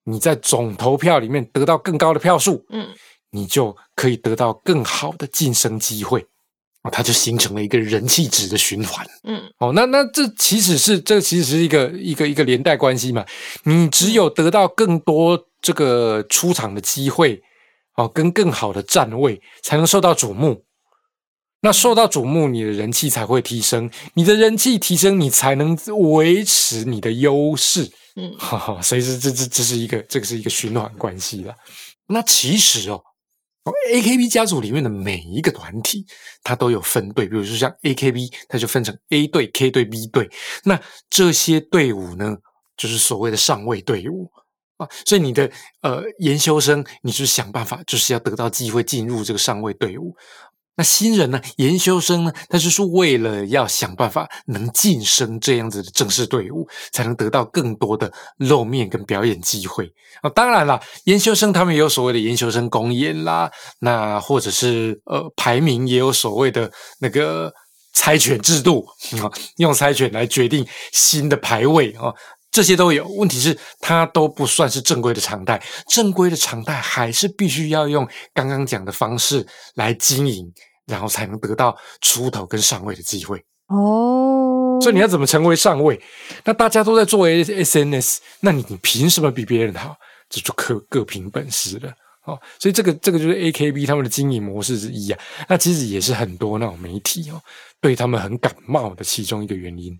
[0.04, 2.88] 你在总投票里面得到更高的票数，嗯
[3.30, 6.20] 你就可以得到更好的晋升机会，
[6.82, 9.06] 哦，它就形成了一个人气值的循环。
[9.24, 13.24] 嗯哦，那那这其实是这其实是一个一个一个连带关系嘛。
[13.64, 17.42] 你只有得到更多这个出场的机会，
[17.96, 20.64] 哦，跟更好的站位，才能受到瞩目。
[21.60, 23.90] 那受到瞩目，你的人气才会提升。
[24.14, 25.76] 你的人气提升，你才能
[26.12, 27.90] 维持你的优势。
[28.14, 31.54] 嗯哈哈， 所以这这这这是一个这个是一个循环关系了。
[32.06, 33.02] 那其实哦
[33.64, 36.06] 哦，AKB 家族里面的每一个团体，
[36.44, 40.30] 它都有分队，比如说像 AKB，它就分成 A 队、K 队、B 队。
[40.62, 42.36] 那这些队伍呢，
[42.76, 44.30] 就是所谓的上位队伍
[44.78, 44.88] 啊。
[45.04, 45.50] 所以你的
[45.82, 50.16] 呃研修生，你就是想办法，就是要得到机会进入这个上位队伍。
[50.76, 60.30] 那新人呢，研修生呢，他就是为了要想办法能晋升这样子的正式队伍，才能得到更多的露面跟表演机会啊。
[60.30, 67.52] 当然啦，研修生他们也有所谓的研修生公演啦，那或者是呃排名也有所谓的那个
[67.92, 68.86] 猜拳制度
[69.20, 72.14] 啊，用猜拳来决定新的排位啊。
[72.58, 75.62] 这些都有，问题是它都不算是正规的常态。
[75.86, 80.52] 正规的常态还是必须要用刚刚讲的方式来经营，
[80.84, 83.40] 然后才能得到出头跟上位的机会。
[83.68, 86.00] 哦所以你要怎么成为上位？
[86.44, 89.96] 那大家都在做 S S N S，那你你凭什么比别人好？
[90.28, 91.92] 这就各各凭本事了。
[92.24, 95.20] 哦，所以这个这个就是 A K B 他们的经营模式之一啊。
[95.48, 97.40] 那其实也是很多那种媒体哦
[97.80, 99.96] 对他们很感冒的其中一个原因。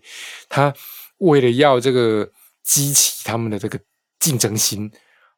[0.48, 0.74] 他
[1.18, 2.28] 为了要这个
[2.68, 3.80] 激起他们的这个
[4.20, 4.90] 竞争心，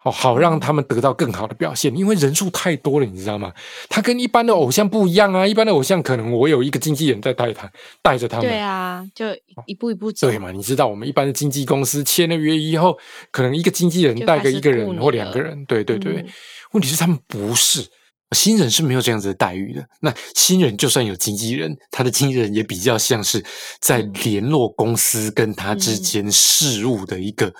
[0.04, 3.52] 哦，好让他们得到更好的表现，因为人数太多了，你知道吗？
[3.88, 7.70] 他跟一般的偶像不一样啊，一般的偶像可能我有一个经纪人在带他，
[8.02, 9.26] 带着他们，对啊，就
[9.66, 10.28] 一步一步走。
[10.28, 10.50] 对嘛？
[10.50, 12.98] 你知道我们一般的经纪公司签了约以后，
[13.30, 16.14] 可能一个经纪人带个一个人或两个人，对对对。
[16.14, 16.26] 嗯
[16.72, 17.84] 问题是他们不是
[18.32, 19.86] 新人是没有这样子的待遇的。
[20.00, 23.44] 那新人就算有经纪人，他的经纪人也比较像是
[23.80, 27.52] 在嗯联络公司跟他之嗯间事务的一个、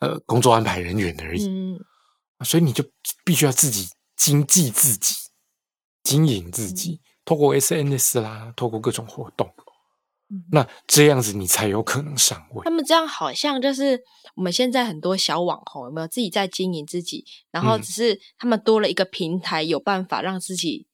[0.00, 1.48] 呃工作安排人员而已。
[1.48, 1.78] 嗯
[2.44, 2.84] 所以你就
[3.24, 5.14] 必须要自己经济自己，
[6.02, 9.50] 经营自己，透过 SNS 啦，透过各种活动。
[10.50, 12.70] 那这样子你才有可能上位他。
[12.70, 14.02] 们这样好像就是
[14.34, 20.86] 我们现在很多小网红有没有自己在经营自己，然后嗯只是他们多了一个平台，有办法让自己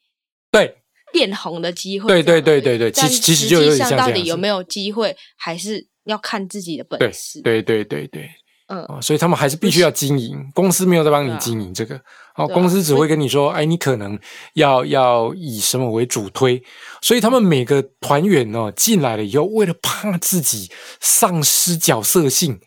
[0.50, 2.22] 对，变红的机会对。
[2.22, 7.40] 对对对对其其实实就有点际上到底有没有机会，还是要看自己的本对事。
[7.40, 8.30] 对对对对，
[8.72, 12.00] 嗯，哦，所以他们还是必须要经营，公司没有在帮你经营这个，
[12.36, 14.18] 哦，公司只会跟你说，哎，你可能
[14.54, 16.62] 要要以什么为主推，
[17.02, 22.58] 所以他们每个团员哦进来了以后，为了怕自己丧失角色性，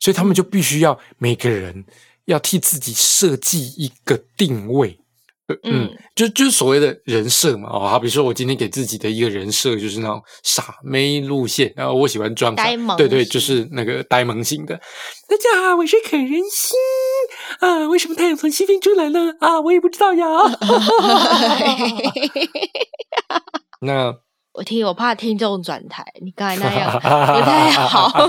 [0.00, 1.84] 所以他们就必须要每个人
[2.24, 4.98] 要替自己设计一个定位。
[5.48, 14.76] 呃嗯嗯，就就是所谓的人设嘛，哦，好比说我今天给自己的一个人设就是那种傻妹路线，然后我喜欢装呆萌对对，就是那个呆萌型的。
[15.28, 16.78] 大家好，我是可人心
[17.58, 19.60] 啊，为什么太阳从西边出来了啊？
[19.60, 20.26] 我也不知道呀。
[23.80, 24.14] 那
[24.52, 28.12] 我听我怕听众转台，你刚才那样不太好。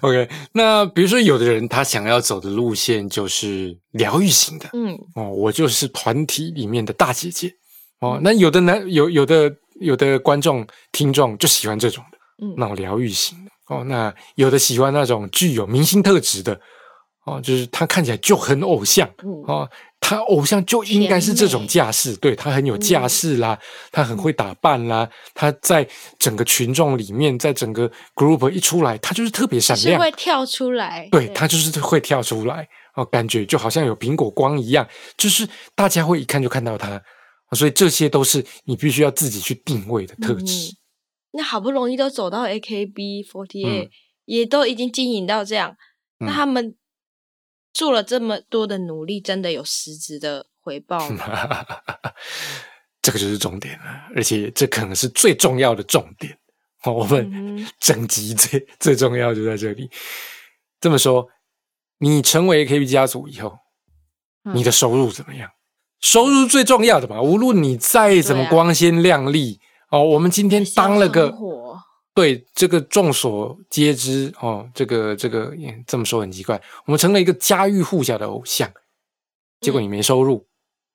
[0.00, 7.52] OK，那比如说有的人他想要走的路线就是疗愈型的，嗯哦，我就是团体里面的大姐姐
[8.00, 8.18] 哦。
[8.22, 13.84] 那有的男有有的有的观众听众就喜欢这种的，嗯那种疗愈型的哦。
[13.84, 16.58] 那有的喜欢那种具有明星特质的
[17.26, 19.68] 哦，就是他看起来就很偶像嗯哦，
[20.08, 23.58] 他偶像就应该是这种架势，对他很有架势啦，
[23.90, 25.84] 他很会打扮啦，他在
[26.16, 31.08] 整个群众里面，在整个 group 一出来，他就是特别闪亮，是会跳出来。
[31.10, 37.02] 对，他就是会跳出来哦，感觉就好像有苹果光一样，就是大家会一看就看到他，
[37.50, 40.70] 所以这些都是你必须要自己去定位的特质。
[40.70, 40.76] 嗯。
[41.32, 43.90] 那好不容易都走到 AKB48，、嗯。
[44.24, 45.74] 也都已经经营到这样，
[46.20, 46.32] 那嗯。
[46.32, 46.76] 他们
[47.76, 51.62] 做了这么多的努力，真的有实质的回报吗？
[53.02, 53.84] 这个就是重点了，
[54.16, 56.32] 而且这可能是最重要的重点。
[56.84, 57.30] 哦、我们
[57.78, 59.90] 整集最最重要就在这里。
[60.80, 61.28] 这么说，
[61.98, 63.58] 你成为 AKB 家族以后，
[64.44, 65.50] 嗯你的收入怎么样？
[66.00, 69.60] 收入是最重要的嘛，无论你再怎么光鲜亮丽、
[69.90, 71.30] 哦，我们今天当了个
[72.16, 78.72] 对这个众所皆知哦，这个这个也这么说很奇怪，我们成了一个家喻户晓的偶像，
[79.60, 80.46] 结果你没收入，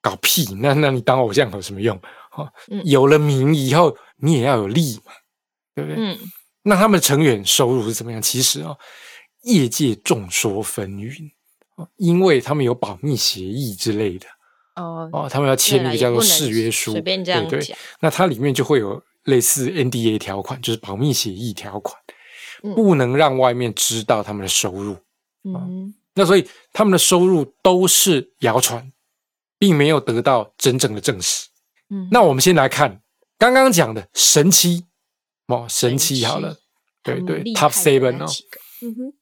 [0.02, 0.56] 搞屁！
[0.56, 1.96] 那那你当偶像有什么用？
[2.36, 5.12] 哦，嗯有了名以后，你也要有利嘛，
[5.76, 6.04] 对不对？
[6.04, 6.18] 嗯
[6.64, 8.20] 那他们成员收入是怎么样？
[8.20, 8.76] 其实哦，
[9.44, 11.32] 业界众说纷纭
[11.76, 14.26] 哦，因为他们有保密协议之类的
[14.76, 17.76] 哦，哦，他们要签一个叫做誓约书，随便这样对对。
[18.00, 22.00] 那它里面就会有类似 NDA 条款，就是保密协议条款，
[22.64, 22.74] 嗯。
[22.76, 24.98] 不能让外面知道他们的收入。
[25.44, 25.94] 嗯。
[26.14, 28.92] 那所以他们的收入都是谣传，
[29.58, 31.48] 并没有得到真正的证实。
[31.90, 33.02] 嗯，那我们先来看
[33.38, 34.86] 刚刚讲的神七
[35.48, 36.58] 哦，神七好了，
[37.02, 38.26] 对对，Top Seven 哦。
[38.82, 39.14] 嗯哼，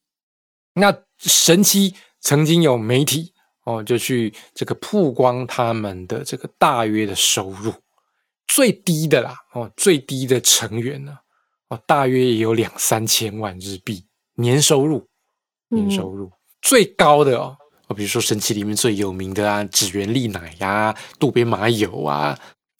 [0.74, 3.34] 那神七曾经有媒体
[3.66, 7.72] 哦，就去这个曝光他们的这个大约的收入，
[8.50, 11.16] 最低的啦哦，最低的成员呢
[11.70, 15.08] 哦，大约也有两三千万日币年收入，
[15.70, 16.32] 年收入、
[16.62, 17.56] 最高的哦。
[17.88, 22.38] 哦，比如说神奇里面最有名的啊，指原丽乃呀、渡边麻友啊，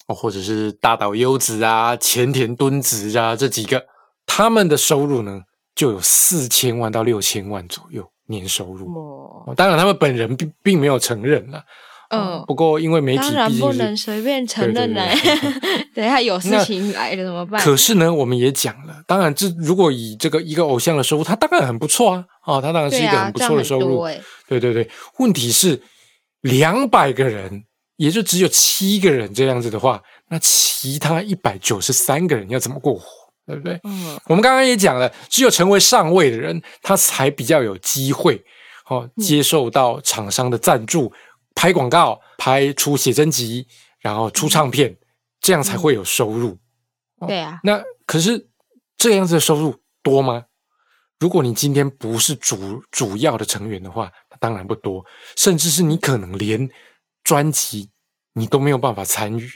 [0.08, 3.86] 哦，或者是大岛优子啊、前田敦子啊这几个，
[4.26, 5.42] 他们的收入呢
[5.76, 8.88] 就有四千万到六千万左右年收入。
[8.88, 11.64] 哦，哦当然，他们本人并并没有承认啦。
[12.10, 15.15] 嗯，不过因为媒体当然不能随便承认来，
[15.93, 17.62] 等一下有事情来了怎么办？
[17.62, 24.06] 可是呢，我们也讲了，当然这如果以这个一个偶像的收入，他当然很不错啊，哦，他当然是一个很不错的收入。
[24.48, 25.82] 对对对，问题是
[26.41, 27.63] 两百个人，
[27.98, 33.04] 也就只有七个人这样子的话，那其他一百九十三个人要怎么过活？
[33.45, 33.80] 对不对？
[33.84, 38.39] 嗯我们刚刚也讲了，只有成为上位的人，他才比较有机会
[38.88, 41.12] 哦，嗯接受到厂商的赞助，
[41.60, 43.67] 拍广告、拍出写真集，
[44.00, 44.98] 然后出唱片，
[45.41, 46.58] 这样才会有收入。
[47.17, 48.48] 哦对啊，那可是
[48.98, 50.45] 这样子的收入多吗？
[51.19, 55.04] 如果你今天不是主主要的成员的话，那当然不多，
[55.36, 56.69] 甚至是你可能连
[57.26, 57.89] 专辑
[58.36, 59.50] 你都没有办法参与。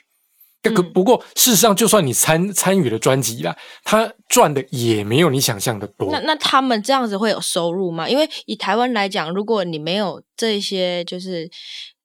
[0.61, 6.09] 可嗯不过事实上，就算你参参与了专辑啦，他赚的也没有你想象的多。
[6.09, 8.07] 那那他们这样子会有收入吗？
[8.09, 11.49] 因为以台湾来讲，如果你没有这些就是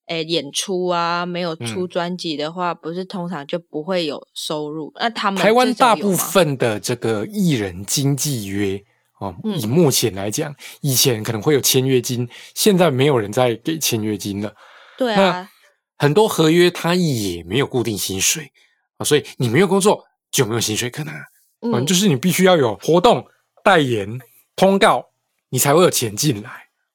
[0.09, 4.93] 诶演出啊，没有出嗯专辑的话，不是通常就不会有收入？
[4.97, 8.83] 那他们台湾大部分的这个艺人经纪约
[9.21, 14.55] 哦，嗯以目前来讲，以前可能会有签约金，现在没有人再给签约金了。
[14.97, 15.49] 对啊，
[15.97, 18.51] 很多合约它也没有固定薪水
[18.97, 21.13] 啊，所以你没有工作，就没有薪水可拿。
[21.61, 23.27] 嗯嗯，就是你必须要有活动、
[23.65, 24.19] 代言、
[24.55, 25.05] 通告，
[25.51, 26.51] 你才会有钱进来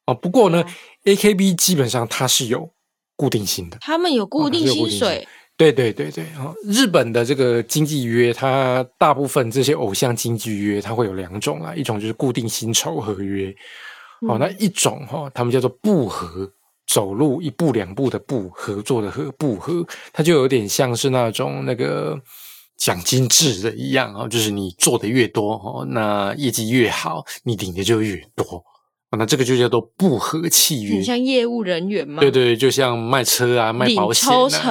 [0.06, 0.16] 哦。
[0.16, 0.64] 不过呢
[1.04, 2.72] ，AKB 基本上它是有
[3.24, 3.78] 固定薪的。
[3.80, 13.50] 他们有固定薪水，对对对对，哦，日本的这个经纪约，它大部分这些偶像经纪约，它会有两种啦，一种就是固定薪酬合约，
[14.28, 16.52] 哦，嗯那一种哈、哦，他们叫做不合，
[16.86, 22.20] 走路一步两步的步，合作的合，不合，它就有点像是那种那个
[22.76, 28.62] 奖金制的一样啊、哦，就是你做的越多哦，那业绩越好，你领的就越多。
[29.14, 32.20] 哦那这个就叫做不合契约，很像业务人员吗？
[32.20, 34.28] 对对，就像卖车啊、卖保险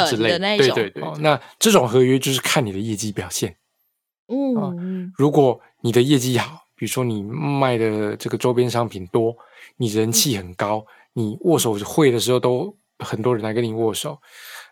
[0.08, 1.02] 之类的那种对对对。
[1.04, 3.54] 哦那这种合约就是看你的业绩表现。
[4.26, 9.32] 嗯，啊嗯如果你的业绩好，比如说你卖的这个周边商品多，
[9.76, 14.18] 你人气很高，你握手会的时候都很多人来跟你握手，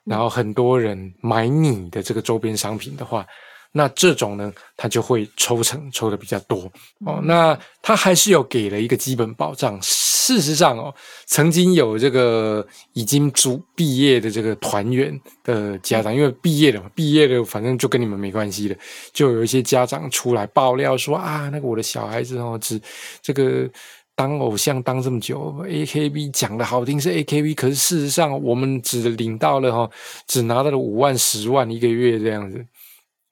[0.02, 3.24] 然后很多人买你的这个周边商品的话，
[3.72, 6.70] 那这种呢，它就会抽成抽的比较多
[7.06, 7.20] 哦。
[7.22, 9.78] 那它还是有给了一个基本保障。
[9.82, 10.94] 事实上哦，
[11.26, 18.76] 曾经有这个已经卒毕业的这个团员的家长，因为毕业了嘛，毕业了反正就跟你们没关系了，
[19.12, 22.80] 就有一些家长出来爆料说啊，那个我的小孩子哦，只
[23.22, 23.68] 这个。
[24.16, 29.90] 当偶像当这么久，AKB 讲的好听是 AKB，可是事实上我们只领到了哈、哦，
[30.26, 32.62] 只拿到了五万、十万一个月这样子。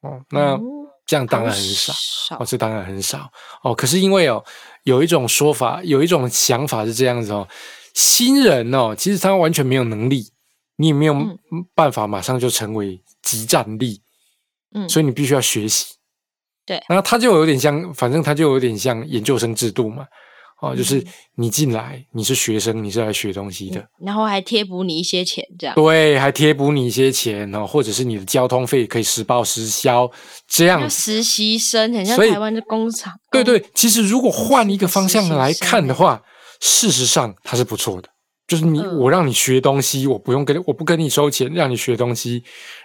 [0.01, 0.61] 哦，那嗯
[1.05, 3.31] 这样当然很少少哦，这当然很少
[3.63, 3.73] 哦。
[3.73, 4.43] 可是因为哦，
[4.83, 7.47] 有一种说法，有一种想法是这样子哦，
[7.93, 10.31] 新人哦，其实他完全没有能力，
[10.77, 11.37] 你也没有嗯
[11.73, 14.01] 办法马上就成为集战力，
[14.75, 15.95] 嗯，所以你必须要学习。
[16.65, 20.05] 对然后他就有点像，反正他就有点像研究生制度嘛。
[20.61, 21.05] 哦，就是嗯
[21.35, 25.75] 你进来，你是学生，你是来学东西的，然后还贴补你一些钱，这样。
[25.75, 30.11] 对，还贴补你一些钱哦，或者是你的交通费可以实报实销，
[30.47, 33.13] 这样像实习生，很像台湾的工厂。
[33.31, 36.21] 对工，对，其实如果换一个方向来看的话，
[36.59, 38.09] 事实上它是不错的。
[38.45, 42.43] 就是你，嗯我让你学东西，我不用跟，我不跟你收钱，让你学东西，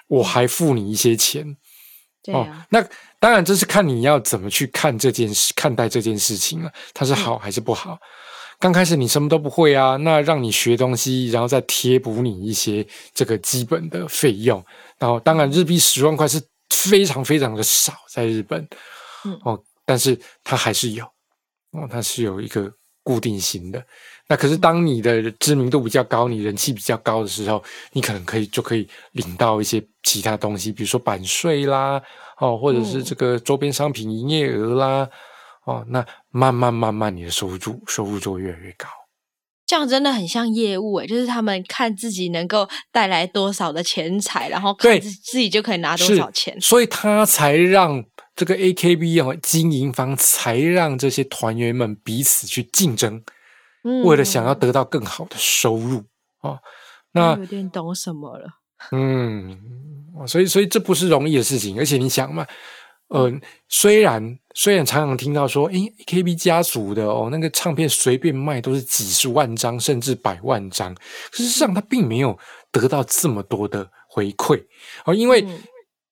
[0.09, 1.43] 我还付你一些钱。
[1.43, 1.57] 哦
[2.27, 2.87] 对啊，，那
[3.25, 7.99] 当然这是看你要怎么去看这件事，看待这件事情了，它是好还是不好。
[8.59, 14.62] 刚开始你什么都不会啊，那让你学东西，然后再贴补你一些这个基本的费用。
[14.99, 18.68] 然后当然日币十万块是非常非常的少，在日本，
[19.25, 21.03] 嗯哦，但是它还是有，
[21.70, 22.70] 哦，它是有一个
[23.03, 23.83] 固定型的。
[24.29, 27.62] 那可是当你的知名度比较高，你人气比较高的时候，
[27.93, 32.01] 你可能可以就可以领到一些其他东西，比如说版税啦，
[32.39, 35.09] 哦，或者是嗯这个周边商品营业额啦，
[35.66, 38.89] 哦，那慢慢慢慢你的收入收入就会越来越高。
[39.66, 46.59] 这样真的很像业务诶，就是他们看自己能够带来多少的钱财，然后自自己就可以拿多少钱。
[46.61, 48.05] 所以他才让
[48.37, 53.22] 这个 AKB 哦经营方才让这些团员们彼此去竞争，
[53.85, 56.03] 嗯为了想要得到更好的收入
[56.41, 56.59] 哦。
[57.12, 58.49] 那有点懂什么了。
[58.91, 59.57] 嗯，
[60.26, 62.47] 所以所以这不是容易的事情，而且你想嘛，
[63.09, 63.32] 呃，
[63.68, 70.95] 虽然虽然常常听到说，诶 k b 家族的哦，那个唱片随便卖都是几十万张甚至百万张，
[71.32, 72.37] 事实上他并没有
[72.72, 74.62] 得到这么多的回馈
[75.05, 75.43] 哦，因为。
[75.43, 75.62] 嗯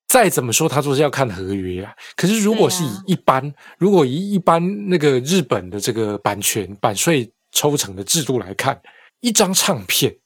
[0.09, 1.91] 再怎么说，他说是要看合约啊。
[2.17, 8.83] 可是如果是以一般，如果以一般那个日本的这个版权版税抽成的制度来看，
[9.21, 10.19] 一张唱片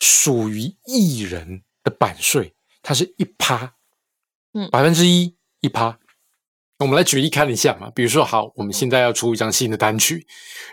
[0.00, 2.52] 属于艺人的版税，
[2.82, 3.74] 它是一趴，
[4.54, 4.68] 嗯。
[4.70, 5.96] 百分之一一趴。
[6.80, 10.26] 我们来举例看一下嘛，比如说，好，我们现在要出一张新的单曲，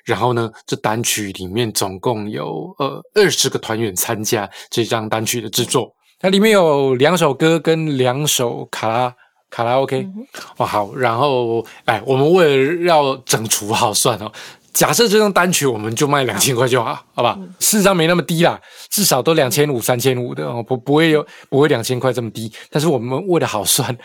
[0.04, 9.16] 然后呢，这单曲里面总共有呃二十个团员参加这张单曲的制作，它里面有两首歌跟两首卡拉
[9.52, 10.28] 卡拉 OK，、嗯
[10.58, 14.32] 哦好，然后哎，我们为了要整除好算哦，
[14.74, 17.38] 假设这张单曲我们就卖两千块就好，好吧？
[17.60, 18.60] 事实上没那么低啦，
[18.90, 22.52] 至少都两千五、三千五的哦，不不会有不会两千块这么低。
[22.70, 23.96] 但是我们为了好算，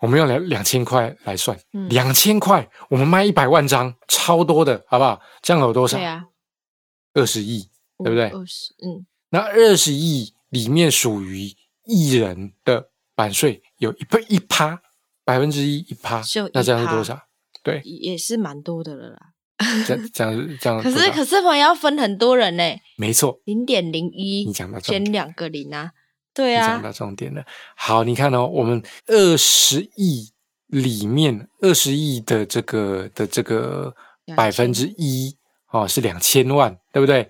[0.00, 5.20] 我们用两两千块来算，嗯两千块我们卖一百万张，超多的，好不好？
[5.42, 6.04] 这样有多少对？
[6.04, 6.24] 啊，
[7.14, 7.68] 二十亿，
[8.02, 8.28] 对不对？
[8.30, 11.52] 二十，嗯，那二十亿里面属于
[11.84, 14.80] 艺人的版税有一倍一趴，
[15.24, 16.22] 百分之一一趴，
[16.54, 17.20] 那这样是多少？
[17.62, 19.18] 对，也是蛮多的了啦。
[19.86, 22.62] 这样这样这样可是可是我们要分很多人呢，
[22.96, 25.92] 没错，零点零一你讲到重点，减两个零啊，
[26.34, 27.44] 对啊，你讲到重点了。
[27.74, 30.30] 好，你看哦，我们二十亿
[30.66, 33.94] 里面，二十亿的这个的这个
[34.36, 35.34] 百分之一
[35.70, 37.28] 哦是两千万，对不对？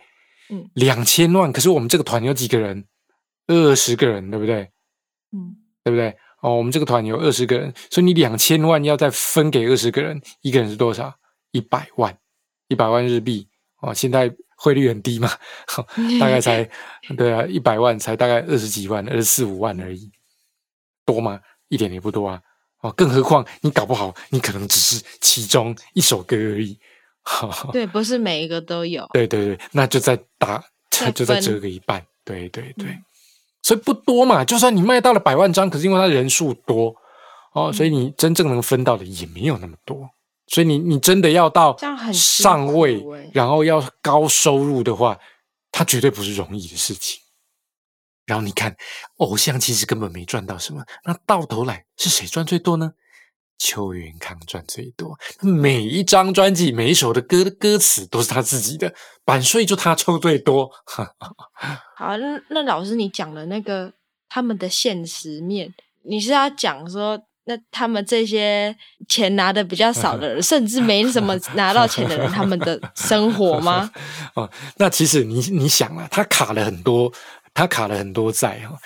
[0.51, 2.85] 嗯，两千万，可是我们这个团有几个人？
[3.47, 4.71] 二十个人，对不对？
[5.33, 5.55] 嗯，
[5.85, 6.17] 对不对？
[6.41, 11.15] 哦，我们这个团有二十个人，所以你两千万要再分给二十个人，一个人是多少？
[11.57, 12.17] 一百万，
[12.69, 13.49] 一百万日币
[13.81, 13.95] 哦。
[13.95, 15.31] 现在汇率很低嘛，
[16.21, 16.69] 大概才
[17.17, 20.11] 对啊，一百万才大概二十几万，二十四五万而已，
[21.07, 21.41] 多吗？
[21.69, 22.41] 一点也不多啊。
[22.83, 26.79] 哦，更何况你搞不好，你可能只是其中一首歌而已。
[27.73, 29.09] 对，不是每一个都有。
[29.13, 30.63] 对对对，那就再打，
[31.15, 32.05] 就再折个一半。
[32.25, 32.97] 对对对，
[33.63, 34.45] 所以不多嘛。
[34.45, 36.95] 就算你卖到了百万张，可是因为它人数多
[37.55, 40.09] 哦，所以你真正能分到的也没有那么多。
[40.49, 41.77] 所以你你真的要到
[42.13, 45.19] 上位，然后要高收入的话，
[45.73, 47.21] 它绝对不是容易的事情。
[48.25, 48.77] 然后你看，
[49.19, 52.93] 偶像其实根本没赚到什么，那到头来是谁赚最多呢？
[53.59, 58.95] 邱元康赚最多，每一张专辑、每一首的歌的歌词都是他自己的，
[59.25, 60.71] 版税就他抽最多。
[61.97, 63.95] 好，那那老师你讲的那个
[64.29, 65.73] 他们的现实面，
[66.03, 68.77] 你是要讲说，那他们这些
[69.09, 73.91] 钱拿的比较少的人，甚至没什么 拿到钱的人，他们的生活吗？
[74.35, 77.13] 哦，那其实你你想啊，他卡了很多。
[77.59, 78.77] 他卡了很多债哈，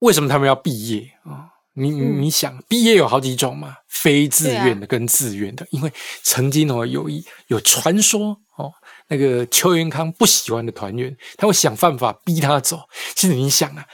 [0.00, 1.46] 为什么他们要毕业啊？
[1.74, 5.64] 你你想，毕业有好几种嘛，非自愿的跟自愿的。
[5.70, 5.92] 因为
[6.24, 8.72] 曾经哦，有一有传说哦，
[9.06, 12.80] 那个邱元康不喜欢的团员，他会想办法逼他走。
[13.14, 13.86] 其实你想啊，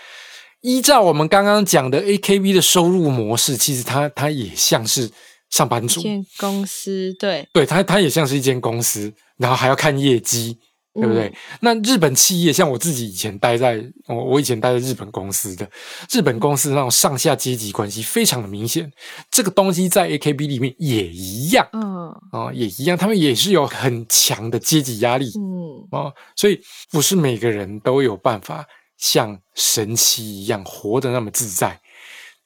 [0.60, 5.10] 依照我们刚刚讲的 AKB 的收入模式，其实它它也像是
[5.50, 6.02] 上班族，
[6.38, 10.58] 公司对对，它它也像是一间公司，然后还要看业绩。
[10.98, 11.30] 对不对？
[11.60, 13.78] 那日本企业像我自己以前待在，
[14.08, 15.70] 我我以前待在日本公司的，
[16.10, 18.90] 日本公司那种上下阶级关系非常的明显。
[19.30, 26.58] 这个东西在 AKB 里面也一样，嗯，啊，也一样，他们也是有很强的阶级压力，嗯，啊，所以
[26.90, 28.64] 不是每个人都有办法
[28.96, 31.80] 像神奇一样活得那么自在，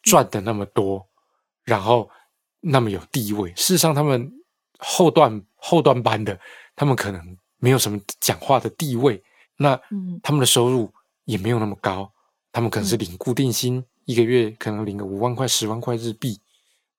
[0.03, 1.07] 赚的那么多，
[1.64, 2.09] 然后
[2.61, 3.51] 那么有地位。
[3.57, 4.32] 事实上，他们
[4.78, 6.38] 后段后段班的，
[6.74, 7.36] 他们可能。
[7.62, 9.22] 没有什么讲话的地位，
[9.59, 9.78] 那
[10.22, 10.90] 他们的收入
[11.26, 12.11] 也没有那么高，
[12.51, 16.40] 他们可能是领固定薪，一个月可能领个五万块、十万块日币，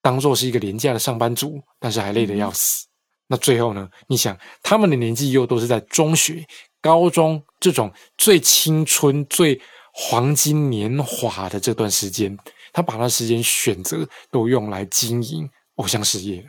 [0.04, 2.86] 当做是一个廉价的上班族，但是还累得要死。
[3.32, 3.88] 那最后呢？
[4.08, 6.46] 你想，他们的年纪又都是在中学、
[6.82, 9.62] 高中这种最青春、最
[9.94, 12.38] 黄金年华的这段时间，
[12.74, 16.46] 他把那时间选择都用来经营偶像事业。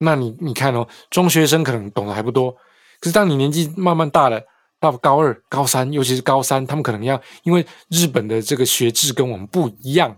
[0.00, 2.52] 那你你看哦，中学生可能懂得还不多。
[3.00, 4.38] 可是，当你年纪慢慢大了，
[4.78, 10.14] 到高二、高三，尤其是高三，他们可能要因为日本的这个学制跟我们不一样，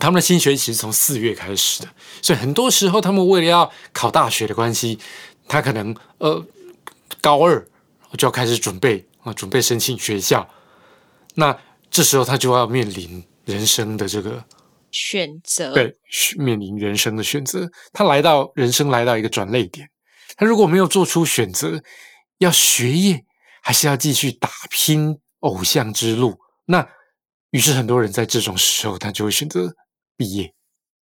[0.00, 1.88] 他们的新学期是从四月开始的，
[2.20, 4.98] 所以很多时候他们为了要考大学的关系，
[5.48, 6.44] 他可能呃
[7.20, 7.64] 高二
[8.18, 10.48] 就要开始准备啊，准备申请学校，
[11.34, 11.56] 那
[11.90, 14.44] 这时候他就要面临人生的这个
[14.90, 15.96] 选择，对，
[16.36, 19.88] 面临人生的选择，他来到人生来到一个转泪点。
[20.36, 21.80] 他如果没有做出选择，
[22.38, 23.24] 要学业
[23.62, 26.86] 还是要继续打拼偶像之路，那
[27.50, 29.74] 于是很多人在这种时候，他就会选择
[30.16, 30.52] 毕业。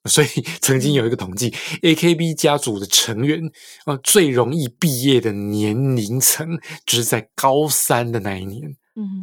[0.09, 0.27] 所以
[0.61, 1.49] 曾经有一个统计
[1.81, 3.41] ，AKB 家族的成员
[3.85, 8.75] 啊，最容易毕业的年龄层就是在高三的那一年。
[8.95, 9.21] 嗯，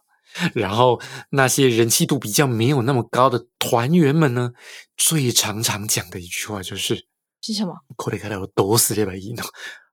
[0.54, 1.00] 然后
[1.30, 4.52] 那些人气度比较没有那么高的团员们呢，
[4.98, 7.06] 最常常讲的一句话就是。
[7.40, 7.72] 是什么？
[8.40, 9.42] 我多死这把一呢？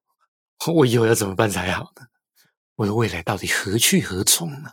[0.75, 2.07] 我以后要怎么办才好呢？
[2.75, 4.71] 我的未来到底何去何从呢？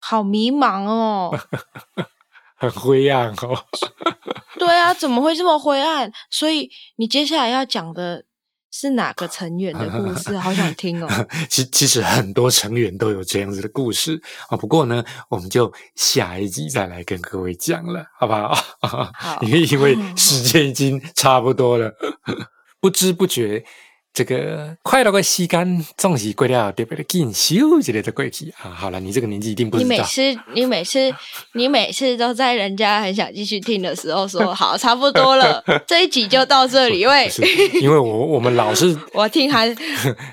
[0.00, 1.38] 好迷茫哦，
[2.58, 3.64] 很灰暗哦。
[4.58, 6.12] 对啊，怎么会这么灰暗？
[6.30, 8.24] 所以你接下来要讲的。
[8.72, 10.38] 是哪个成员的故事？
[10.38, 11.08] 好想听哦！
[11.50, 14.56] 其其实很多成员都有这样子的故事啊。
[14.56, 18.54] 不过呢，我们就下一集再来跟各位讲了，好不好？
[19.12, 21.92] 好，因为因为时间已经差不多了，
[22.80, 23.64] 不知不觉。
[24.12, 28.68] 这个快乐的时间总是过了特别的紧，咻一下就过去啊！
[28.68, 29.88] 好了，你这个年纪一定不知道。
[29.88, 31.14] 你每次，你每次，
[31.54, 36.98] 你每次都在人家很想继续听的时候说好，差不多了，这一集就到这里。
[37.00, 37.30] 因为
[37.80, 39.72] 因为我我们老是 我听还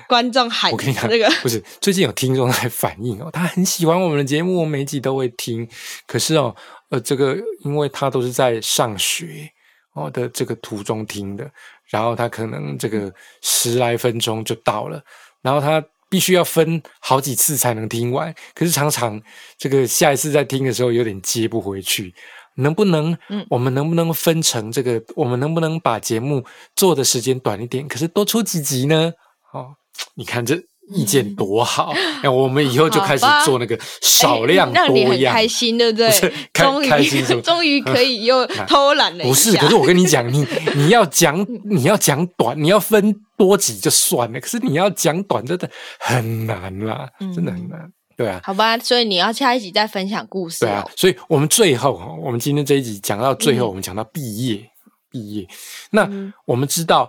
[0.08, 5.66] 观众喊，我跟你讲，这个不是最近有听众来反映哦，他很喜欢我们的节目，我每集都会听。
[6.04, 6.54] 可是哦，
[6.90, 9.48] 呃，这个因为他都是在上学
[9.94, 11.48] 哦的这个途中听的。
[11.88, 13.12] 然后他可能这个
[13.42, 15.02] 十来分钟就到了，
[15.42, 18.34] 然后他必须要分好几次才能听完。
[18.54, 19.20] 可是常常
[19.56, 22.14] 这个下一次再听的时候有点接不回去，
[22.56, 23.16] 能不能？
[23.28, 25.02] 嗯，我们能不能分成这个？
[25.14, 27.86] 我们能不能把节目做的时间短一点？
[27.86, 29.12] 可是多出几集呢？
[29.52, 29.74] 哦，
[30.14, 30.56] 你看这
[30.92, 35.34] 意见多好，哎，我们以后就开始做那个少量让你很多样。
[35.34, 36.10] 开心，对不对？
[36.52, 45.68] 开终于开心是 终于可以又 偷懒了一不是，可是我跟你讲，你你要讲你要讲短，你要分多集就算了，可是你要讲短，真的
[45.98, 47.90] 很难啦，真的很难。
[48.16, 54.60] 对啊，好吧，所以你要下一集再分享故事对啊哦。，所以我们最后哈，我们今天这一集讲到最后，嗯我们讲到毕业，
[55.08, 55.46] 毕业。
[55.92, 57.08] 那嗯我们知道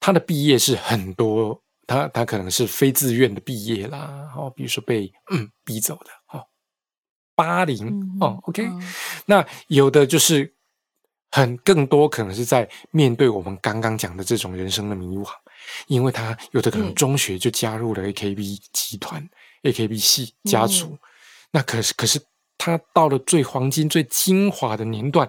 [0.00, 6.44] 他的毕业是很多，他他可能是非自愿的毕业啦，哦，比如说被嗯逼走的，哦，
[7.34, 8.92] 八零嗯哦，OK，嗯。
[9.26, 10.52] 那有的就是
[11.30, 15.28] 很更多可能是在面对我们刚刚讲的这种人生的迷惘，
[15.86, 16.94] 因为他有的可能嗯。
[16.94, 19.28] 中学就加入了 AKB 集团、
[19.62, 20.98] AKB 系家族，嗯
[21.52, 22.20] 那可是可是
[22.58, 25.28] 他到了最黄金、最精华的年段，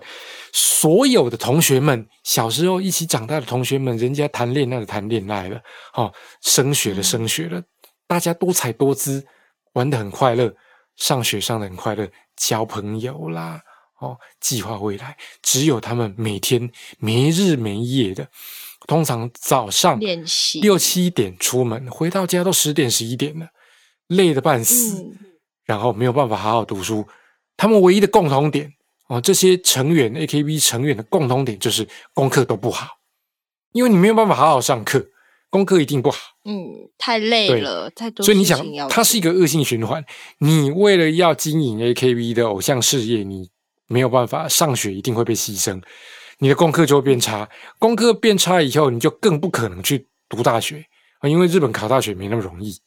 [0.54, 5.62] 所有的同学们小时候一起长大的同学们，人家谈恋爱的谈恋爱了，
[5.94, 6.12] 哦，
[6.42, 7.04] 升学的嗯。
[7.04, 7.62] 升学了，
[8.08, 9.26] 大家多彩多姿，
[9.74, 10.56] 玩的很快乐，
[10.96, 13.62] 上学上的很快乐，交朋友啦，
[14.00, 18.28] 哦，计划未来，只有他们每天没日没夜的，
[18.88, 20.00] 通常早上
[20.62, 23.50] 六七点出门，回到家都十点十一点了，
[24.08, 25.20] 累得半死，嗯。
[25.66, 27.06] 然后没有办法好好读书。
[27.58, 28.72] 他们唯一的共同点
[29.08, 32.88] 哦，这些成员 AKB 成员的共同点就是功课都不好，
[33.74, 35.06] 因为你没有办法好好上课，
[35.50, 36.18] 功课一定不好。
[36.46, 40.06] 嗯，太累了，太多所以你想它是一个恶性循环。
[40.40, 43.50] 你为了要经营 AKB 的偶像事业，你
[43.88, 45.82] 没有办法上学，一定会被牺牲，
[46.40, 47.50] 你的功课就会变差。
[47.80, 50.86] 功课变差以后，你就更不可能去读大学
[51.20, 52.78] 啊，因为日本考大学没那么容易。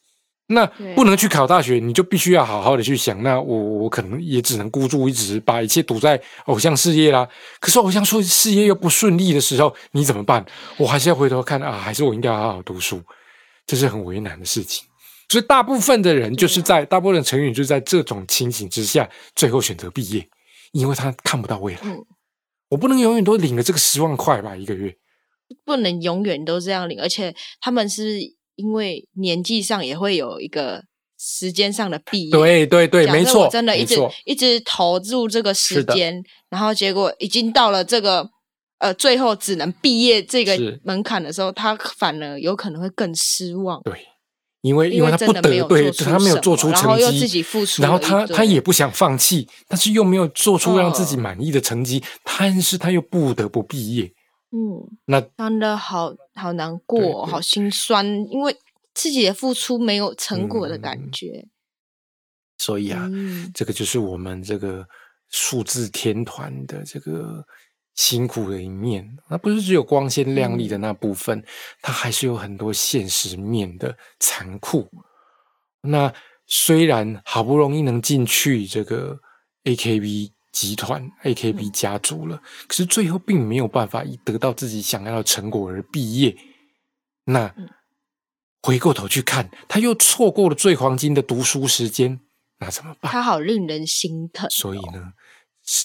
[0.51, 3.21] 那不能去考大学，你就必须要好好的去想。
[3.23, 7.27] 那我我可能也只能孤注一掷，把一切赌在偶像事业啦。
[7.59, 10.45] 可是偶像说事业又不顺利的时候，你怎么办？
[10.77, 13.01] 我还是要回头看啊，还是我应该好好读书，
[13.65, 14.85] 这是很为难的事情。
[15.29, 20.27] 所以大部分的人就是在大部分的成员就是在这种情形之下，最后选择毕业，
[20.73, 21.79] 因为他看不到未来。
[21.83, 22.05] 嗯
[22.71, 24.95] 我不能永远都领了这个十万块吧，一个月。
[25.65, 28.17] 不能永远都这样领，而且他们是
[28.61, 30.83] 因为年纪上也会有一个
[31.19, 32.31] 时间上的毕业。
[32.31, 33.95] 对对对，没错，真的一直
[34.25, 38.29] 一直投入这个时间，然后结果已经到了这个
[38.79, 44.07] 呃最后只能毕业这个门槛的时候，他反而有可能会更失望，对，
[44.61, 54.11] 因为因为他不得对，做他没有做出成绩然后又，自己付出然后他他也不想放弃，但是又没有做出让自己嗯满意的成绩，但是他又不得不毕业。
[54.51, 58.55] 嗯，那真的好好难对过，对好心酸，因为
[58.93, 61.47] 自己的付出没有成果的嗯感觉。
[62.57, 64.85] 所以啊，嗯这个就是我们这个
[65.29, 67.45] 数字天团的这个
[67.95, 69.17] 辛苦的一面。
[69.29, 71.43] 那不是只有光鲜亮丽的嗯那部分，
[71.81, 74.87] 它还是有很多现实面的残酷。
[75.81, 76.13] 那
[76.45, 79.19] 虽然好不容易能进去这个
[79.63, 86.37] AKB 集团、AKB 嗯家族了，可是最后并没有办法以得到自己想要的成果而毕业。
[87.25, 87.69] 那嗯
[88.61, 92.19] 回过头去看，他又错过了最黄金的读书时间，
[92.59, 93.11] 那怎么办？
[93.11, 94.47] 他好令人心疼。
[94.51, 95.13] 所以呢，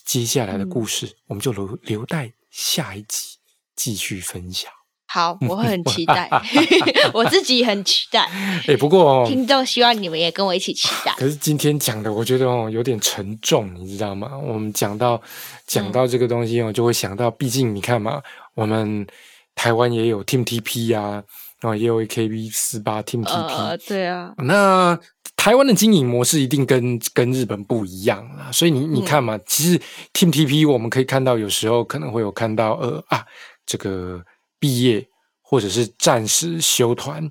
[0.04, 3.38] 接下来的嗯故事，我们就留留待下一集
[3.74, 4.70] 继续分享。
[5.08, 6.28] 好，我会很期待，
[7.14, 8.28] 我自己很期待。
[8.66, 11.14] 哎，不过哦，听众希望你们也跟我一起期待。
[11.16, 14.30] 可是今天讲的，我觉得哦有点沉重，你知道吗？
[14.36, 15.20] 我们讲到
[15.66, 18.20] 讲到这个东西，我就会想到，毕竟你看嘛，
[18.54, 19.06] 我们
[19.54, 21.22] 台湾也有 Team TP 啊，
[21.60, 24.98] 然后也有 AKB 四八 Team TP，、呃，对啊，那
[25.36, 29.78] 台湾的经营模式一定跟跟日本不一样啦，所以你你看嘛，其实
[30.12, 33.24] Team TP 我们可以看到，有时候可能会有看到呃啊
[33.64, 34.20] 这个
[34.58, 35.06] 毕业
[35.42, 37.30] 或者是暂时休团，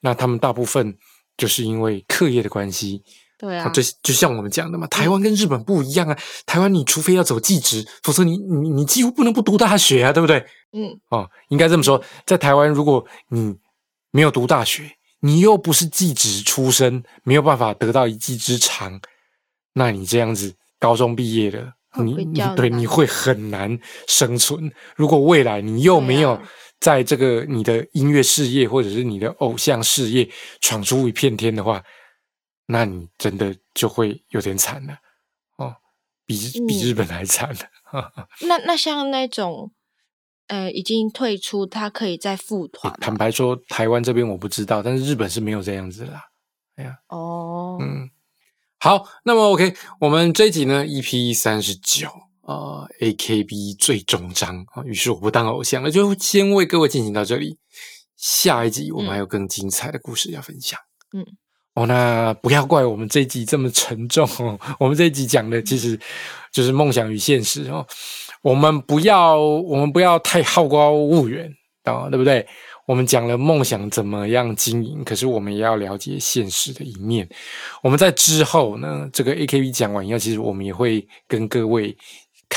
[0.00, 0.96] 那他们大部分
[1.36, 3.02] 就是因为课业的关系，
[3.38, 10.44] 对啊，这就像我们讲的嘛，台湾跟日本不一样啊，台湾你除非要走技职，否则你你你几乎不能不读大学啊，对不对？
[10.72, 13.54] 嗯，哦，应该这么说，在台湾，如果你
[14.10, 19.00] 没有读大学，你又不是技职出身，没有办法得到一技之长，
[19.72, 24.70] 那你这样子高中毕业了，你你对你会很难生存。
[24.96, 26.42] 如果未来你又没有啊
[26.84, 30.28] 在这个你的音乐事业或者是你的偶像事业
[30.60, 31.82] 闯出一片天的话，
[32.66, 34.92] 那你真的就会有点惨了
[35.56, 35.76] 哦，
[36.26, 36.36] 比
[36.68, 37.56] 比嗯日本还惨了。
[38.46, 39.72] 那那像那种
[40.48, 46.22] 呃已经退出，他可以再复团吗坦白说，台湾这边我不知道，但是日本是没有这样子啦。
[46.76, 46.98] 哎呀。
[47.08, 48.10] 哦，嗯，
[48.78, 52.10] 好，那么 OK，我们这一集呢，EP 三十九，
[52.46, 57.56] 呃，AKB 最终章啊，于是我不当偶像了，就先为各位进行到这里。
[58.16, 60.78] 下一集我们还有更精彩的故事要分享。
[61.14, 61.24] 嗯，
[61.74, 64.58] 哦，那不要怪我们这一集这么沉重哦。
[64.78, 65.98] 我们这一集讲的其实
[66.52, 67.86] 就是梦想与现实哦。
[68.42, 71.50] 我们不要，我们不要太好高骛远
[71.84, 72.46] 啊，对不对？
[72.86, 77.26] 我们讲了梦想怎么样经营，可是我们也要了解现实的一面。
[77.82, 81.96] 我们在之后呢，这个 AKB 讲完以后，其实我们也会跟各位。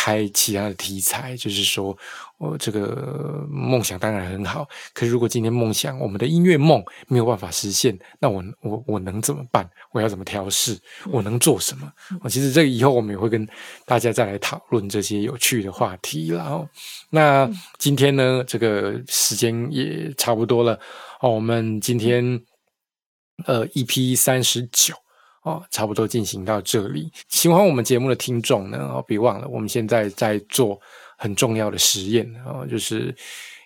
[0.08, 1.96] 开其他的题材，就是说，
[2.38, 9.70] 我这个梦想当然很好，可是如果今天梦想我们的音乐梦没有办法实现，那我我我能怎么办？
[9.92, 10.80] 我要怎么调试？
[11.12, 11.92] 我能做什么？
[12.22, 13.46] 我其实这个以后我们也会跟
[13.86, 16.66] 大家再来讨论这些有趣的话题然后，
[17.10, 20.80] 那今天呢，这个时间也差不多了
[21.20, 22.42] 哦，我们今天
[23.46, 24.96] 呃 EP 三十九。
[25.48, 27.10] 哦，差不多进行到这里。
[27.30, 30.78] 喜欢我们节目的听众呢，哦，别忘了，我们现在在做
[31.18, 33.16] 很重要的实验哦，就是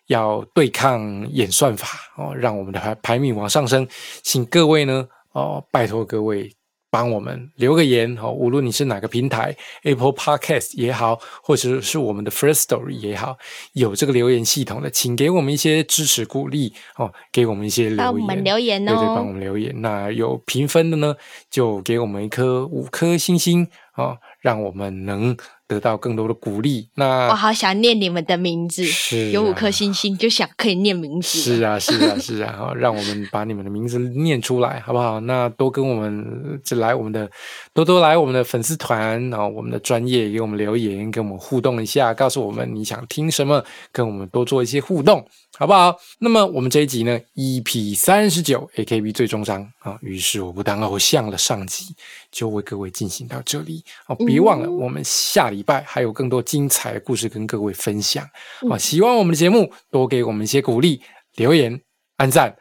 [0.08, 3.88] 要对抗演算法哦，让我们的排排名往上升。
[4.22, 6.56] 请各位呢，哦，拜托各位。
[6.92, 13.38] 帮我们留个言哦，无论你是哪个平台，Apple Podcast 也好，或者是我们的 First Story 也好，
[13.74, 19.74] 有这个留言系统的，请给我们一些支持鼓励哦，给我们一些留言，帮我们留言哦，对对，帮我们留言。
[19.82, 21.16] 那有评分的呢，
[21.50, 23.66] 就给我们一颗五颗星星
[23.96, 25.38] 哦，让我们能。
[25.72, 35.22] 得到更多的鼓励，那我好想念你们的名字，是有五颗星星就想可以念名字，是啊，是啊，是啊， 好，让我们把你们的名字念出来，好不好？
[35.22, 37.32] 那多跟我们就来我们的，
[37.74, 43.64] 多多来我们的粉丝团啊，我们的专业给我们留言，跟我们互动一下，告诉我们你想听什么，
[43.94, 45.26] 跟我们多做一些互动。
[45.62, 45.96] 好不好？
[46.18, 49.96] 那么我们这一集呢，EP 三十九，AKB 最终章啊。
[50.02, 51.96] 于是我不当偶像了，上集
[52.32, 54.16] 就为各位进行到这里哦。
[54.26, 58.28] 别忘了，我们下礼拜还有更多精彩的故事跟各位分享
[58.72, 58.76] 啊。
[58.76, 61.00] 希望我们的节目多给我们一些鼓励，
[61.36, 61.80] 留言、
[62.18, 62.58] 按赞，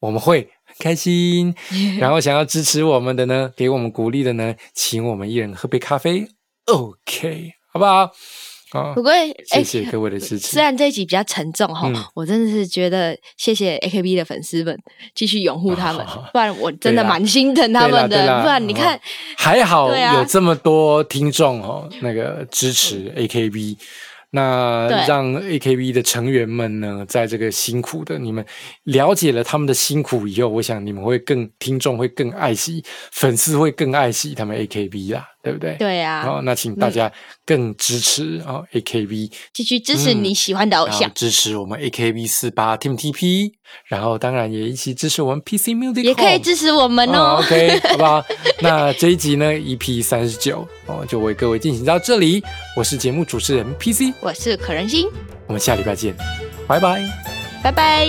[0.00, 1.54] 我们会很开心。
[2.00, 6.26] 然后想要支持我们的呢，给我们鼓励的呢，请我们一人喝杯咖啡
[6.66, 8.10] ，OK，好不好？
[8.94, 9.12] 不过，
[9.46, 10.48] 谢谢各位的支持。
[10.48, 14.78] 虽然这一集比较沉重哈，我真的是觉得谢谢 AKB 的粉丝们
[15.14, 18.42] 继续拥护他们，不然我真的蛮心疼他们的。
[18.42, 19.00] 不然你看，
[19.36, 23.76] 还好有这么多听众哦，那个支持 AKB。
[24.32, 28.46] 那让 A K B 的成员们呢，在这个辛苦的你们
[28.84, 35.76] 了解了他们的辛苦以后，我想你们会更听众会更爱惜，粉丝会更爱惜他们 A K B 啦，对不对？
[35.78, 36.22] 对呀。
[36.24, 37.10] 好，那请大家
[37.46, 43.52] 更支持啊 A K B，继续支持你喜欢的偶像，支持我们 A K B 四八 Team T P，
[43.86, 47.38] 然后当然也一起支持我们 P C Music，也可以支持我们哦。
[47.40, 48.24] OK，好不好？
[48.60, 52.42] 那这一集呢，E P 三十九哦，就为各位进行到这里。
[52.76, 54.12] 我是节目主持人 P C。
[54.20, 55.08] 我是可人心，
[55.46, 56.14] 我们下礼拜见，
[56.66, 57.02] 拜拜，
[57.62, 58.06] 拜拜。